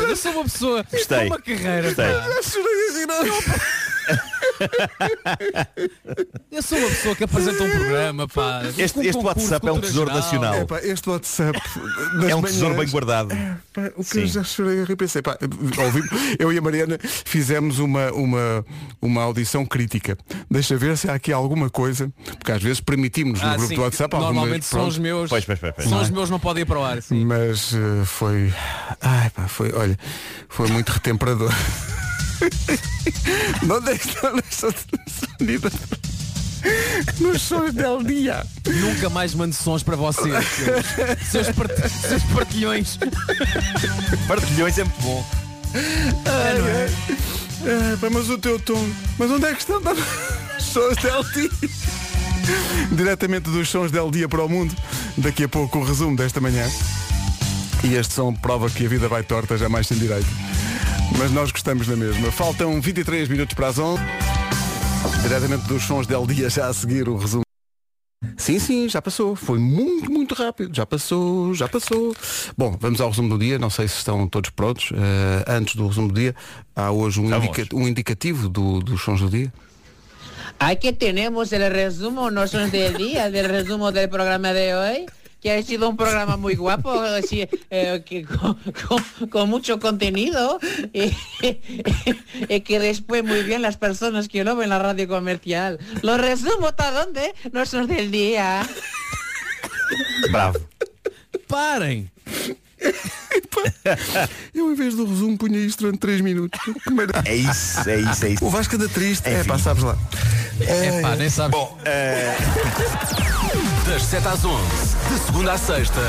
[0.09, 1.27] Eu sou uma pessoa Gostei.
[1.29, 1.81] com uma carreira.
[1.83, 3.07] Gostei.
[3.07, 3.61] pá.
[6.51, 8.61] Eu sou uma pessoa que apresenta um programa, pá.
[8.77, 10.23] Este- Um este WhatsApp é um tesouro geral.
[10.23, 10.55] nacional.
[10.61, 11.59] Epá, este WhatsApp
[12.29, 13.29] É um tesouro manhãs- bem guardado.
[13.73, 14.19] Pá, o que Sim.
[14.21, 15.37] eu já chorei a pensei, pá,
[15.85, 16.03] ouvi-
[16.37, 18.65] eu e a Mariana fizemos uma, uma,
[19.01, 20.17] uma audição crítica.
[20.49, 23.75] Deixa ver se há aqui alguma coisa, porque às vezes permitimos no Ah, grupo sim,
[23.75, 25.29] do WhatsApp algumas- Normalmente são os meus.
[25.29, 25.89] Pois, pois, pois, pois.
[25.89, 27.01] São os meus não podem ir para o ar.
[27.01, 27.25] Sim.
[27.25, 28.53] Mas eh, foi.
[29.01, 29.97] Ai pá, foi, olha,
[30.49, 31.51] foi muito retemperador.
[33.63, 34.09] Não deixa
[35.39, 35.71] sonido
[37.19, 38.45] nos sons del dia.
[38.67, 40.45] Nunca mais mando sons para vocês.
[40.47, 42.97] Seus, seus, part- seus partilhões.
[44.27, 45.25] Partilhões é muito bom.
[45.73, 47.15] Ai, ai.
[47.63, 48.87] Ai, pá, mas o teu tom.
[49.17, 51.49] Mas onde é que estão os sons del dia?
[52.91, 54.75] Diretamente dos sons del dia para o mundo.
[55.17, 56.69] Daqui a pouco o resumo desta manhã.
[57.83, 60.27] E este som prova que a vida vai torta, jamais sem direito.
[61.17, 62.31] Mas nós gostamos na mesma.
[62.31, 64.01] Faltam 23 minutos para as 11.
[65.23, 67.43] Diretamente dos sons del dia, já a seguir o resumo.
[68.37, 69.35] Sim, sim, já passou.
[69.35, 70.75] Foi muito, muito rápido.
[70.75, 72.15] Já passou, já passou.
[72.57, 73.59] Bom, vamos ao resumo do dia.
[73.59, 74.91] Não sei se estão todos prontos.
[74.93, 76.35] Eh, antes do resumo do dia,
[76.75, 79.51] há hoje um, indica- um indicativo do- dos sons do dia.
[80.59, 85.05] Aquí tenemos el resumo, no son del día, del resumo del programa de hoy,
[85.41, 90.59] que ha sido un programa muy guapo, así, eh, que con, con- con mucho contenido,
[90.93, 91.11] y,
[92.47, 95.79] y que después muy bien las personas que lo ven la radio comercial.
[96.03, 98.67] Los resumos a dónde, no son del día.
[100.31, 100.59] Bravo.
[101.47, 102.09] Parem!
[104.53, 106.59] Eu, em vez do resumo, punha isto durante 3 minutos.
[106.91, 107.23] Maravilha.
[107.31, 108.45] É isso, é isso, é isso.
[108.45, 109.27] O Vasco anda triste.
[109.27, 109.49] É Enfim.
[109.49, 109.97] pá, sabes lá.
[110.61, 111.51] É pá, nem sabes.
[111.51, 112.35] Bom, eh,
[113.91, 114.63] Das 7 às 11,
[115.09, 115.99] de segunda à sexta,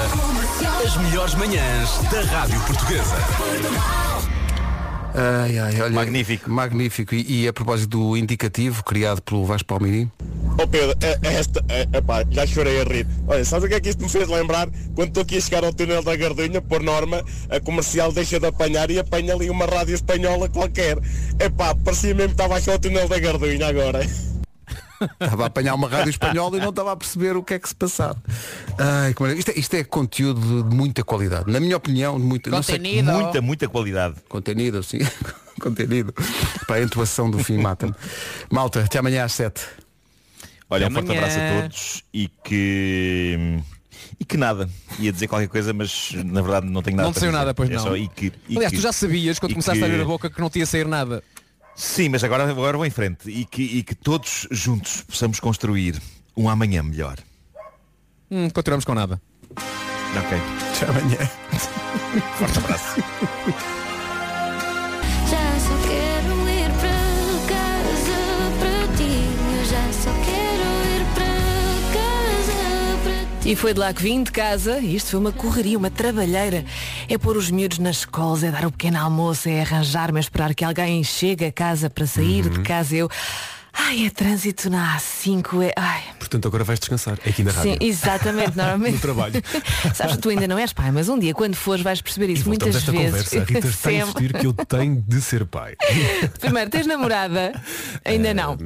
[0.86, 3.16] as melhores manhãs da Rádio Portuguesa.
[5.12, 6.48] Ai, ai, olha, Magnífico.
[6.48, 7.12] Magnífico.
[7.12, 10.08] E, e a propósito do indicativo criado pelo Vasco Palmeirim.
[10.60, 13.04] Ó Pedro, é- é esta, é, epá, já chorei a rir.
[13.26, 14.68] Olha, sabes o que é que isto me fez lembrar?
[14.94, 18.46] Quando estou aqui a chegar ao túnel da Gardunha, por norma, a comercial deixa de
[18.46, 20.98] apanhar e apanha ali uma rádio espanhola qualquer.
[21.40, 24.06] Epá, parecia mesmo que estava aqui ao túnel da Gardunha agora.
[25.20, 27.68] Estava a apanhar uma rádio espanhola e não estava a perceber o que é que
[27.68, 28.16] se passava.
[28.78, 29.40] Ai, que maravilha.
[29.40, 31.50] isto, é, isto é conteúdo de muita qualidade.
[31.50, 32.50] Na minha opinião, de muita.
[32.50, 34.16] não sei- muita, muita qualidade.
[34.28, 34.98] Contenido, sim.
[35.60, 36.12] Contenido.
[36.66, 37.94] Para a intuação do fim mata-me.
[38.50, 39.60] Malta, até amanhã às 7.
[40.70, 41.20] Olha, um Até forte amanhã.
[41.20, 43.60] abraço a todos e que.
[44.18, 44.68] E que nada.
[44.98, 47.74] Ia dizer qualquer coisa, mas na verdade não tenho nada Não saiu nada, pois É
[47.74, 47.82] não.
[47.82, 50.04] só e que, e Aliás, que- tu já sabias quando começaste que- a abrir a
[50.04, 51.22] boca que não ia sair nada.
[51.82, 56.00] Sim, mas agora, agora vou em frente e que, e que todos juntos possamos construir
[56.36, 57.18] um amanhã melhor.
[58.30, 59.20] Hum, continuamos com nada.
[59.50, 60.38] Ok.
[60.76, 61.18] Até amanhã.
[62.38, 63.02] Forte abraço.
[73.44, 76.64] E foi de lá que vim de casa, e isto foi uma correria, uma trabalheira.
[77.08, 80.54] É pôr os miúdos nas escolas, é dar o pequeno almoço, é arranjar-me, é esperar
[80.54, 82.94] que alguém chegue a casa para sair de casa.
[82.94, 83.10] Eu.
[83.74, 85.72] Ai, é trânsito na A5, é.
[85.76, 86.02] Ai.
[86.18, 87.18] Portanto, agora vais descansar.
[87.24, 87.72] É aqui na rádio.
[87.72, 88.94] Sim, exatamente, normalmente.
[88.94, 89.34] No trabalho.
[89.94, 92.74] Sabes, tu ainda não és pai, mas um dia quando fores vais perceber isso Voltamos
[92.74, 93.10] muitas vezes.
[93.10, 93.38] conversa.
[93.40, 95.74] A Rita está a insistir que eu tenho de ser pai.
[96.40, 97.52] Primeiro, tens namorada?
[98.04, 98.56] Ainda não.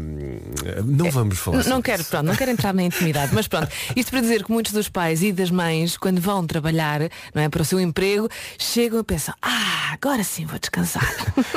[0.84, 4.20] Não vamos falar Não quero, pronto, não quero entrar na intimidade, mas pronto, isto para
[4.20, 7.00] dizer que muitos dos pais e das mães, quando vão trabalhar,
[7.34, 8.28] não é, para o seu emprego,
[8.58, 11.08] chegam e pensam, ah, agora sim vou descansar.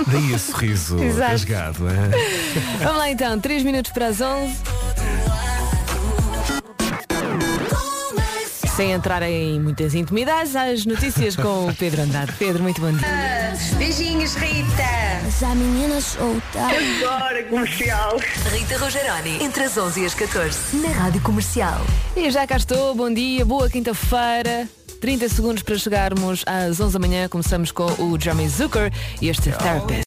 [0.07, 1.31] Daí esse sorriso Exato.
[1.31, 1.87] rasgado.
[1.89, 2.77] É?
[2.83, 4.53] Vamos lá então, 3 minutos para as 11.
[8.75, 12.31] Sem entrar em muitas intimidades, as notícias com o Pedro Andrade.
[12.39, 13.53] Pedro, muito bom dia.
[13.77, 14.83] Beijinhos, Rita.
[15.23, 16.55] Mas há meninas soltas.
[16.55, 18.17] Agora, comercial.
[18.51, 21.81] Rita Rogeroni, entre as 11 e as 14, na Rádio Comercial.
[22.15, 24.67] E já cá estou, bom dia, boa quinta-feira.
[25.01, 27.29] 30 segundos para chegarmos às 11 da manhã.
[27.29, 29.97] Começamos com o Jeremy Zucker e este Therapist.